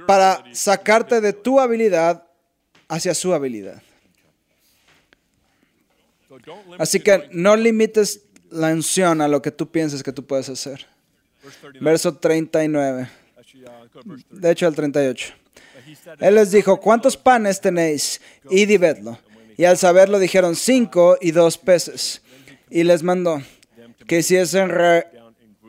para 0.06 0.44
sacarte 0.52 1.22
de 1.22 1.34
tu 1.34 1.60
habilidad 1.60 2.26
hacia 2.90 3.14
su 3.14 3.34
habilidad. 3.34 3.82
Así 6.78 7.00
que 7.00 7.30
no 7.32 7.56
limites 7.56 8.22
la 8.50 8.68
unción 8.68 9.22
a 9.22 9.28
lo 9.28 9.42
que 9.42 9.52
tú 9.52 9.70
piensas 9.70 10.04
que 10.04 10.12
tú 10.12 10.26
puedes 10.26 10.50
hacer. 10.50 10.86
Verso 11.80 12.16
39. 12.16 13.10
De 14.30 14.52
hecho, 14.52 14.68
el 14.68 14.76
38. 14.76 15.34
Él 16.20 16.36
les 16.36 16.52
dijo, 16.52 16.80
¿cuántos 16.80 17.16
panes 17.16 17.62
tenéis? 17.62 18.20
Y 18.50 18.78
vedlo. 18.78 19.18
Y 19.58 19.66
al 19.66 19.78
saberlo 19.78 20.20
dijeron 20.20 20.56
cinco 20.56 21.18
y 21.20 21.32
dos 21.32 21.58
peces. 21.58 22.22
Y 22.70 22.84
les 22.84 23.04
mandó 23.04 23.42
que 24.08 24.20
hiciesen 24.20 24.72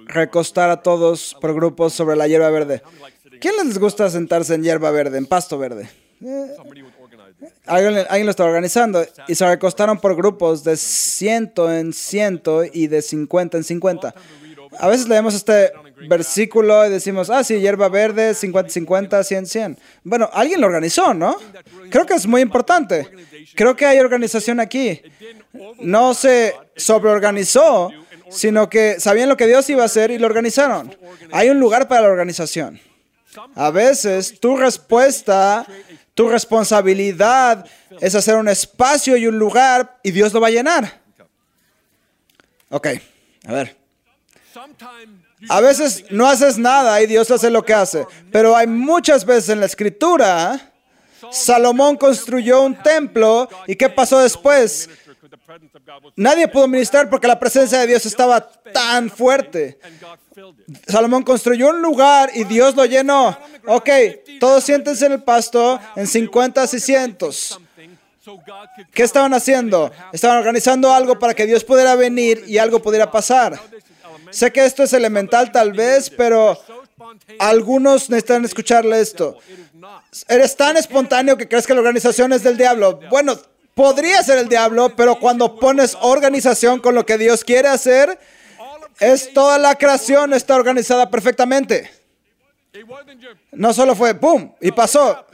recostar 0.06 0.70
a 0.70 0.82
todos 0.82 1.36
por 1.40 1.54
grupos 1.54 1.94
sobre 1.94 2.16
la 2.16 2.28
hierba 2.28 2.50
verde. 2.50 2.82
¿Quién 3.40 3.54
les 3.56 3.78
gusta 3.78 4.10
sentarse 4.10 4.54
en 4.54 4.62
hierba 4.62 4.90
verde, 4.90 5.18
en 5.18 5.26
pasto 5.26 5.58
verde? 5.58 5.88
Eh, 6.20 6.56
alguien, 7.66 7.98
alguien, 8.08 8.26
lo 8.26 8.30
está 8.30 8.44
organizando 8.44 9.04
y 9.28 9.34
se 9.34 9.48
recostaron 9.48 9.98
por 10.00 10.16
grupos 10.16 10.64
de 10.64 10.76
ciento 10.76 11.72
en 11.72 11.92
ciento 11.92 12.64
y 12.64 12.88
de 12.88 13.00
cincuenta 13.02 13.56
en 13.56 13.64
cincuenta. 13.64 14.14
A 14.78 14.88
veces 14.88 15.08
leemos 15.08 15.34
este 15.34 15.72
versículo 16.06 16.86
y 16.86 16.90
decimos, 16.90 17.30
ah, 17.30 17.42
sí, 17.42 17.58
hierba 17.58 17.88
verde, 17.88 18.34
50, 18.34 18.70
50, 18.70 19.24
100, 19.24 19.46
100. 19.46 19.78
Bueno, 20.04 20.30
alguien 20.32 20.60
lo 20.60 20.66
organizó, 20.66 21.14
¿no? 21.14 21.36
Creo 21.90 22.06
que 22.06 22.14
es 22.14 22.26
muy 22.26 22.40
importante. 22.40 23.08
Creo 23.54 23.74
que 23.74 23.86
hay 23.86 23.98
organización 23.98 24.60
aquí. 24.60 25.00
No 25.80 26.14
se 26.14 26.54
sobreorganizó, 26.76 27.90
sino 28.30 28.68
que 28.68 29.00
sabían 29.00 29.28
lo 29.28 29.36
que 29.36 29.46
Dios 29.46 29.68
iba 29.70 29.82
a 29.82 29.86
hacer 29.86 30.10
y 30.10 30.18
lo 30.18 30.26
organizaron. 30.26 30.96
Hay 31.32 31.50
un 31.50 31.58
lugar 31.58 31.88
para 31.88 32.02
la 32.02 32.08
organización. 32.08 32.80
A 33.54 33.70
veces 33.70 34.38
tu 34.40 34.56
respuesta, 34.56 35.66
tu 36.14 36.28
responsabilidad 36.28 37.66
es 38.00 38.14
hacer 38.14 38.36
un 38.36 38.48
espacio 38.48 39.16
y 39.16 39.26
un 39.26 39.38
lugar 39.38 39.98
y 40.02 40.10
Dios 40.10 40.32
lo 40.32 40.40
va 40.40 40.48
a 40.48 40.50
llenar. 40.50 41.00
Ok, 42.70 42.88
a 43.46 43.52
ver. 43.52 43.76
A 45.48 45.60
veces 45.60 46.04
no 46.10 46.28
haces 46.28 46.58
nada 46.58 47.00
y 47.00 47.06
Dios 47.06 47.30
hace 47.30 47.50
lo 47.50 47.64
que 47.64 47.74
hace, 47.74 48.06
pero 48.32 48.56
hay 48.56 48.66
muchas 48.66 49.24
veces 49.24 49.50
en 49.50 49.60
la 49.60 49.66
escritura, 49.66 50.72
Salomón 51.30 51.96
construyó 51.96 52.62
un 52.62 52.74
templo 52.82 53.48
y 53.66 53.76
¿qué 53.76 53.88
pasó 53.88 54.18
después? 54.20 54.88
Nadie 56.16 56.48
pudo 56.48 56.68
ministrar 56.68 57.08
porque 57.08 57.26
la 57.26 57.38
presencia 57.38 57.78
de 57.80 57.86
Dios 57.86 58.04
estaba 58.06 58.40
tan 58.72 59.10
fuerte. 59.10 59.78
Salomón 60.86 61.22
construyó 61.22 61.70
un 61.70 61.82
lugar 61.82 62.30
y 62.34 62.44
Dios 62.44 62.74
lo 62.74 62.84
llenó. 62.84 63.36
Ok, 63.66 63.88
todos 64.40 64.64
siéntense 64.64 65.06
en 65.06 65.12
el 65.12 65.22
pasto 65.22 65.80
en 65.96 66.06
50 66.06 66.64
y 66.64 66.80
cientos. 66.80 67.60
¿Qué 68.92 69.02
estaban 69.02 69.32
haciendo? 69.32 69.90
Estaban 70.12 70.38
organizando 70.38 70.92
algo 70.92 71.18
para 71.18 71.34
que 71.34 71.46
Dios 71.46 71.64
pudiera 71.64 71.94
venir 71.94 72.44
y 72.46 72.58
algo 72.58 72.80
pudiera 72.80 73.10
pasar. 73.10 73.58
Sé 74.30 74.52
que 74.52 74.64
esto 74.64 74.82
es 74.82 74.92
elemental 74.92 75.52
tal 75.52 75.72
vez, 75.72 76.10
pero 76.10 76.58
algunos 77.38 78.10
necesitan 78.10 78.44
escucharle 78.44 79.00
esto. 79.00 79.38
Eres 80.28 80.56
tan 80.56 80.76
espontáneo 80.76 81.36
que 81.36 81.48
crees 81.48 81.66
que 81.66 81.74
la 81.74 81.80
organización 81.80 82.32
es 82.32 82.42
del 82.42 82.56
diablo. 82.56 83.00
Bueno, 83.10 83.38
podría 83.74 84.22
ser 84.22 84.38
el 84.38 84.48
diablo, 84.48 84.94
pero 84.96 85.18
cuando 85.18 85.58
pones 85.58 85.96
organización 86.00 86.80
con 86.80 86.94
lo 86.94 87.06
que 87.06 87.18
Dios 87.18 87.44
quiere 87.44 87.68
hacer, 87.68 88.18
es 89.00 89.32
toda 89.32 89.58
la 89.58 89.76
creación 89.76 90.34
está 90.34 90.56
organizada 90.56 91.08
perfectamente. 91.08 91.90
No 93.52 93.72
solo 93.72 93.94
fue 93.94 94.12
boom 94.12 94.54
y 94.60 94.72
pasó. 94.72 95.24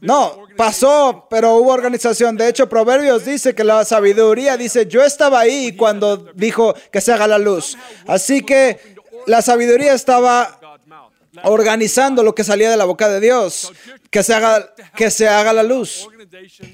No, 0.00 0.46
pasó, 0.56 1.26
pero 1.30 1.56
hubo 1.56 1.72
organización. 1.72 2.36
De 2.36 2.48
hecho, 2.48 2.68
Proverbios 2.68 3.24
dice 3.24 3.54
que 3.54 3.64
la 3.64 3.84
sabiduría 3.84 4.56
dice, 4.56 4.86
yo 4.86 5.02
estaba 5.02 5.40
ahí 5.40 5.76
cuando 5.76 6.16
dijo 6.34 6.74
que 6.90 7.00
se 7.00 7.12
haga 7.12 7.26
la 7.26 7.38
luz. 7.38 7.76
Así 8.06 8.42
que 8.42 8.78
la 9.26 9.42
sabiduría 9.42 9.94
estaba 9.94 10.58
organizando 11.44 12.22
lo 12.22 12.34
que 12.34 12.44
salía 12.44 12.70
de 12.70 12.76
la 12.76 12.84
boca 12.84 13.08
de 13.08 13.20
Dios, 13.20 13.72
que 14.10 14.22
se 14.22 14.34
haga, 14.34 14.74
que 14.96 15.10
se 15.10 15.28
haga 15.28 15.52
la 15.52 15.62
luz. 15.62 16.08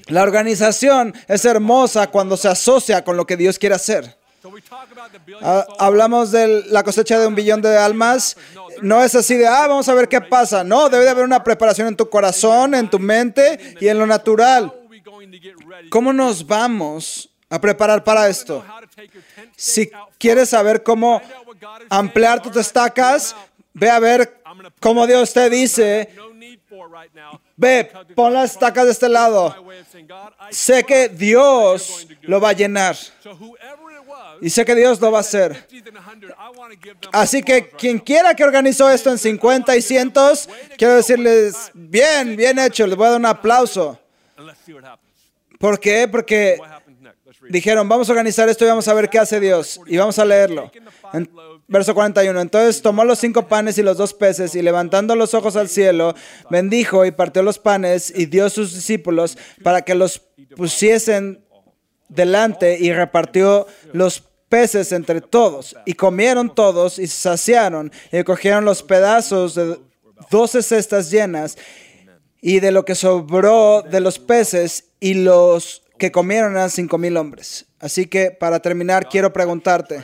La 0.07 0.23
organización 0.23 1.13
es 1.27 1.45
hermosa 1.45 2.07
cuando 2.07 2.37
se 2.37 2.47
asocia 2.47 3.03
con 3.03 3.17
lo 3.17 3.25
que 3.25 3.37
Dios 3.37 3.59
quiere 3.59 3.75
hacer. 3.75 4.17
Ah, 5.41 5.65
hablamos 5.79 6.31
de 6.31 6.63
la 6.67 6.83
cosecha 6.83 7.19
de 7.19 7.27
un 7.27 7.35
billón 7.35 7.61
de 7.61 7.77
almas. 7.77 8.37
No 8.81 9.03
es 9.03 9.15
así 9.15 9.35
de, 9.35 9.47
ah, 9.47 9.67
vamos 9.67 9.87
a 9.89 9.93
ver 9.93 10.07
qué 10.07 10.21
pasa. 10.21 10.63
No, 10.63 10.89
debe 10.89 11.03
de 11.03 11.09
haber 11.09 11.25
una 11.25 11.43
preparación 11.43 11.87
en 11.87 11.95
tu 11.95 12.09
corazón, 12.09 12.75
en 12.75 12.89
tu 12.89 12.99
mente 12.99 13.75
y 13.79 13.87
en 13.87 13.97
lo 13.97 14.05
natural. 14.05 14.73
¿Cómo 15.89 16.13
nos 16.13 16.45
vamos 16.45 17.29
a 17.49 17.59
preparar 17.59 18.03
para 18.03 18.27
esto? 18.27 18.63
Si 19.55 19.89
quieres 20.17 20.49
saber 20.49 20.83
cómo 20.83 21.21
ampliar 21.89 22.41
tus 22.41 22.55
estacas, 22.57 23.35
ve 23.73 23.89
a 23.89 23.99
ver 23.99 24.41
cómo 24.79 25.07
Dios 25.07 25.33
te 25.33 25.49
dice 25.49 26.09
ve, 27.55 27.91
pon 28.15 28.33
las 28.33 28.51
estacas 28.51 28.85
de 28.85 28.91
este 28.91 29.09
lado. 29.09 29.55
Sé 30.51 30.83
que 30.83 31.09
Dios 31.09 32.07
lo 32.21 32.39
va 32.39 32.49
a 32.49 32.53
llenar. 32.53 32.95
Y 34.41 34.49
sé 34.49 34.65
que 34.65 34.75
Dios 34.75 34.99
lo 35.01 35.11
va 35.11 35.19
a 35.19 35.21
hacer. 35.21 35.67
Así 37.11 37.41
que 37.41 37.69
quien 37.69 37.99
quiera 37.99 38.33
que 38.35 38.43
organizó 38.43 38.89
esto 38.89 39.09
en 39.11 39.17
50 39.17 39.75
y 39.75 39.81
cientos, 39.81 40.49
quiero 40.77 40.95
decirles, 40.95 41.71
bien, 41.73 42.35
bien 42.35 42.59
hecho, 42.59 42.85
les 42.87 42.95
voy 42.95 43.07
a 43.07 43.11
dar 43.11 43.19
un 43.19 43.25
aplauso. 43.25 43.99
¿Por 45.59 45.79
qué? 45.79 46.07
Porque 46.07 46.59
dijeron, 47.49 47.87
vamos 47.87 48.09
a 48.09 48.11
organizar 48.11 48.47
esto 48.49 48.65
y 48.65 48.67
vamos 48.67 48.87
a 48.87 48.93
ver 48.93 49.09
qué 49.09 49.19
hace 49.19 49.39
Dios. 49.39 49.79
Y 49.85 49.97
vamos 49.97 50.19
a 50.19 50.25
leerlo. 50.25 50.71
En 51.13 51.29
verso 51.67 51.93
41. 51.93 52.39
Entonces 52.39 52.81
tomó 52.81 53.03
los 53.03 53.19
cinco 53.19 53.47
panes 53.47 53.77
y 53.77 53.83
los 53.83 53.97
dos 53.97 54.13
peces 54.13 54.55
y 54.55 54.61
levantando 54.61 55.15
los 55.15 55.33
ojos 55.33 55.55
al 55.55 55.69
cielo, 55.69 56.15
bendijo 56.49 57.05
y 57.05 57.11
partió 57.11 57.43
los 57.43 57.59
panes 57.59 58.11
y 58.15 58.25
dio 58.25 58.45
a 58.45 58.49
sus 58.49 58.73
discípulos 58.73 59.37
para 59.63 59.81
que 59.81 59.95
los 59.95 60.21
pusiesen 60.55 61.43
delante 62.09 62.77
y 62.79 62.93
repartió 62.93 63.67
los 63.91 64.23
peces 64.49 64.91
entre 64.91 65.21
todos. 65.21 65.75
Y 65.85 65.93
comieron 65.93 66.53
todos 66.53 66.99
y 66.99 67.07
se 67.07 67.17
saciaron 67.17 67.91
y 68.11 68.23
cogieron 68.23 68.65
los 68.65 68.83
pedazos 68.83 69.55
de 69.55 69.79
doce 70.29 70.61
cestas 70.61 71.11
llenas 71.11 71.57
y 72.41 72.59
de 72.59 72.71
lo 72.71 72.85
que 72.85 72.95
sobró 72.95 73.81
de 73.81 73.99
los 73.99 74.19
peces 74.19 74.85
y 74.99 75.15
los 75.15 75.83
que 75.97 76.11
comieron 76.11 76.53
eran 76.53 76.69
cinco 76.69 76.97
mil 76.97 77.17
hombres. 77.17 77.65
Así 77.79 78.05
que 78.05 78.31
para 78.31 78.59
terminar 78.59 79.07
quiero 79.09 79.33
preguntarte 79.33 80.03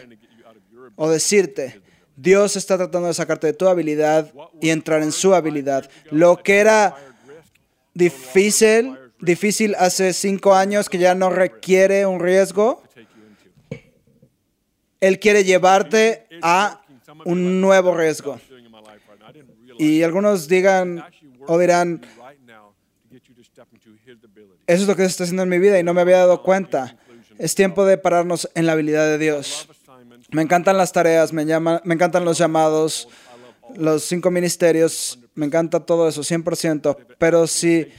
o 0.95 1.09
decirte, 1.09 1.81
Dios 2.15 2.55
está 2.55 2.77
tratando 2.77 3.07
de 3.07 3.13
sacarte 3.13 3.47
de 3.47 3.53
tu 3.53 3.67
habilidad 3.67 4.31
y 4.61 4.69
entrar 4.69 5.01
en 5.01 5.11
su 5.11 5.33
habilidad. 5.33 5.89
Lo 6.11 6.37
que 6.37 6.59
era 6.59 6.95
difícil, 7.93 8.97
difícil 9.19 9.75
hace 9.79 10.13
cinco 10.13 10.53
años 10.53 10.89
que 10.89 10.99
ya 10.99 11.15
no 11.15 11.29
requiere 11.29 12.05
un 12.05 12.19
riesgo, 12.19 12.83
Él 15.03 15.19
quiere 15.19 15.43
llevarte 15.43 16.27
a 16.41 16.81
un 17.25 17.59
nuevo 17.59 17.93
riesgo. 17.93 18.39
Y 19.77 20.01
algunos 20.01 20.47
digan 20.47 21.03
o 21.45 21.59
dirán, 21.59 21.99
eso 24.65 24.81
es 24.81 24.87
lo 24.87 24.95
que 24.95 25.03
está 25.03 25.25
haciendo 25.25 25.43
en 25.43 25.49
mi 25.49 25.59
vida 25.59 25.77
y 25.77 25.83
no 25.83 25.93
me 25.93 25.99
había 25.99 26.19
dado 26.19 26.41
cuenta. 26.41 26.95
Es 27.37 27.53
tiempo 27.53 27.83
de 27.83 27.97
pararnos 27.97 28.49
en 28.55 28.65
la 28.65 28.71
habilidad 28.71 29.05
de 29.05 29.17
Dios. 29.17 29.67
Me 30.31 30.41
encantan 30.41 30.77
las 30.77 30.93
tareas, 30.93 31.33
me, 31.33 31.43
me 31.43 31.93
encantan 31.93 32.23
los 32.23 32.37
llamados, 32.37 33.09
los 33.75 34.03
cinco 34.03 34.31
ministerios, 34.31 35.19
me 35.35 35.47
encanta 35.47 35.81
todo 35.81 36.07
eso, 36.07 36.21
100%. 36.21 36.95
Pero 37.17 37.45
si 37.47 37.89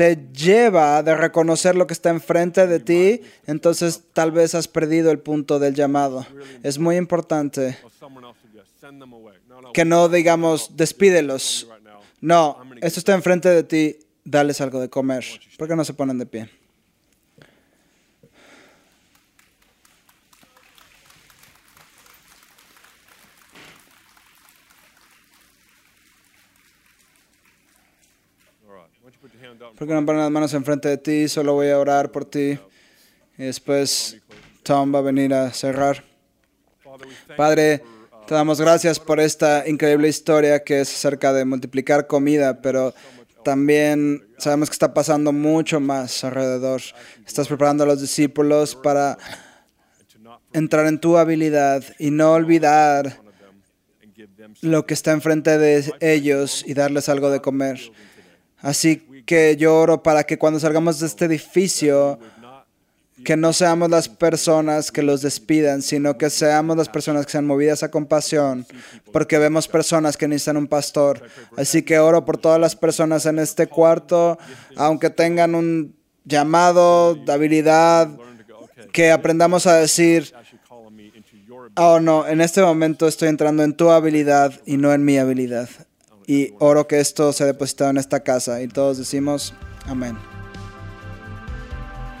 te 0.00 0.16
lleva 0.32 1.02
de 1.02 1.14
reconocer 1.14 1.76
lo 1.76 1.86
que 1.86 1.92
está 1.92 2.08
enfrente 2.08 2.66
de 2.66 2.80
ti, 2.80 3.20
entonces 3.46 4.02
tal 4.14 4.32
vez 4.32 4.54
has 4.54 4.66
perdido 4.66 5.10
el 5.10 5.18
punto 5.18 5.58
del 5.58 5.74
llamado. 5.74 6.26
Es 6.62 6.78
muy 6.78 6.96
importante 6.96 7.76
que 9.74 9.84
no 9.84 10.08
digamos 10.08 10.74
despídelos. 10.74 11.68
No, 12.18 12.62
esto 12.80 12.98
está 12.98 13.12
enfrente 13.12 13.50
de 13.50 13.62
ti, 13.62 13.98
dales 14.24 14.62
algo 14.62 14.80
de 14.80 14.88
comer. 14.88 15.22
¿Por 15.58 15.68
qué 15.68 15.76
no 15.76 15.84
se 15.84 15.92
ponen 15.92 16.16
de 16.16 16.24
pie? 16.24 16.48
¿Por 29.76 29.88
qué 29.88 29.94
no 29.94 30.04
ponen 30.04 30.22
las 30.22 30.30
manos 30.30 30.54
enfrente 30.54 30.88
de 30.88 30.98
ti? 30.98 31.28
Solo 31.28 31.54
voy 31.54 31.68
a 31.68 31.78
orar 31.78 32.10
por 32.10 32.24
ti. 32.24 32.58
Y 33.38 33.44
después 33.44 34.18
Tom 34.62 34.94
va 34.94 34.98
a 34.98 35.02
venir 35.02 35.32
a 35.32 35.52
cerrar. 35.52 36.04
Padre, 37.36 37.82
te 38.26 38.34
damos 38.34 38.60
gracias 38.60 39.00
por 39.00 39.20
esta 39.20 39.66
increíble 39.66 40.08
historia 40.08 40.62
que 40.62 40.80
es 40.80 40.92
acerca 40.92 41.32
de 41.32 41.44
multiplicar 41.44 42.06
comida, 42.06 42.60
pero 42.60 42.94
también 43.42 44.28
sabemos 44.38 44.68
que 44.68 44.74
está 44.74 44.92
pasando 44.92 45.32
mucho 45.32 45.80
más 45.80 46.22
alrededor. 46.24 46.82
Estás 47.26 47.48
preparando 47.48 47.84
a 47.84 47.86
los 47.86 48.00
discípulos 48.00 48.76
para 48.76 49.16
entrar 50.52 50.86
en 50.86 51.00
tu 51.00 51.16
habilidad 51.16 51.82
y 51.98 52.10
no 52.10 52.32
olvidar 52.32 53.20
lo 54.60 54.84
que 54.84 54.94
está 54.94 55.12
enfrente 55.12 55.56
de 55.58 55.92
ellos 56.00 56.64
y 56.66 56.74
darles 56.74 57.08
algo 57.08 57.30
de 57.30 57.40
comer. 57.40 57.80
Así 58.58 59.19
que 59.30 59.56
yo 59.56 59.76
oro 59.76 60.02
para 60.02 60.24
que 60.24 60.38
cuando 60.38 60.58
salgamos 60.58 60.98
de 60.98 61.06
este 61.06 61.26
edificio, 61.26 62.18
que 63.24 63.36
no 63.36 63.52
seamos 63.52 63.88
las 63.88 64.08
personas 64.08 64.90
que 64.90 65.04
los 65.04 65.22
despidan, 65.22 65.82
sino 65.82 66.18
que 66.18 66.30
seamos 66.30 66.76
las 66.76 66.88
personas 66.88 67.26
que 67.26 67.30
sean 67.30 67.46
movidas 67.46 67.84
a 67.84 67.92
compasión, 67.92 68.66
porque 69.12 69.38
vemos 69.38 69.68
personas 69.68 70.16
que 70.16 70.26
necesitan 70.26 70.56
un 70.56 70.66
pastor. 70.66 71.22
Así 71.56 71.82
que 71.82 72.00
oro 72.00 72.24
por 72.24 72.38
todas 72.38 72.60
las 72.60 72.74
personas 72.74 73.24
en 73.24 73.38
este 73.38 73.68
cuarto, 73.68 74.36
aunque 74.74 75.10
tengan 75.10 75.54
un 75.54 75.94
llamado 76.24 77.14
de 77.14 77.32
habilidad, 77.32 78.08
que 78.92 79.12
aprendamos 79.12 79.64
a 79.68 79.76
decir, 79.76 80.34
oh 81.76 82.00
no, 82.00 82.26
en 82.26 82.40
este 82.40 82.62
momento 82.62 83.06
estoy 83.06 83.28
entrando 83.28 83.62
en 83.62 83.74
tu 83.74 83.90
habilidad 83.90 84.52
y 84.66 84.76
no 84.76 84.92
en 84.92 85.04
mi 85.04 85.18
habilidad 85.18 85.68
y 86.30 86.54
oro 86.60 86.86
que 86.86 87.00
esto 87.00 87.32
sea 87.32 87.46
depositado 87.46 87.90
en 87.90 87.96
esta 87.96 88.20
casa. 88.20 88.62
Y 88.62 88.68
todos 88.68 88.98
decimos, 88.98 89.52
amén. 89.88 90.16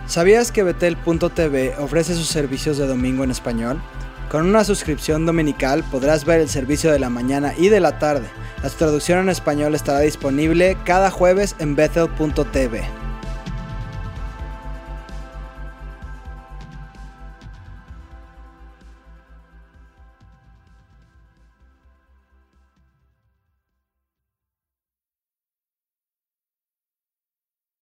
¿Sabías 0.08 0.50
que 0.50 0.64
Betel.tv 0.64 1.76
ofrece 1.78 2.16
sus 2.16 2.26
servicios 2.26 2.76
de 2.76 2.88
domingo 2.88 3.22
en 3.22 3.30
español? 3.30 3.80
Con 4.28 4.48
una 4.48 4.64
suscripción 4.64 5.26
dominical 5.26 5.84
podrás 5.92 6.24
ver 6.24 6.40
el 6.40 6.48
servicio 6.48 6.90
de 6.90 6.98
la 6.98 7.08
mañana 7.08 7.54
y 7.56 7.68
de 7.68 7.78
la 7.78 8.00
tarde. 8.00 8.26
La 8.64 8.68
traducción 8.70 9.20
en 9.20 9.28
español 9.28 9.76
estará 9.76 10.00
disponible 10.00 10.76
cada 10.84 11.12
jueves 11.12 11.54
en 11.60 11.76
Bethel.tv. 11.76 12.99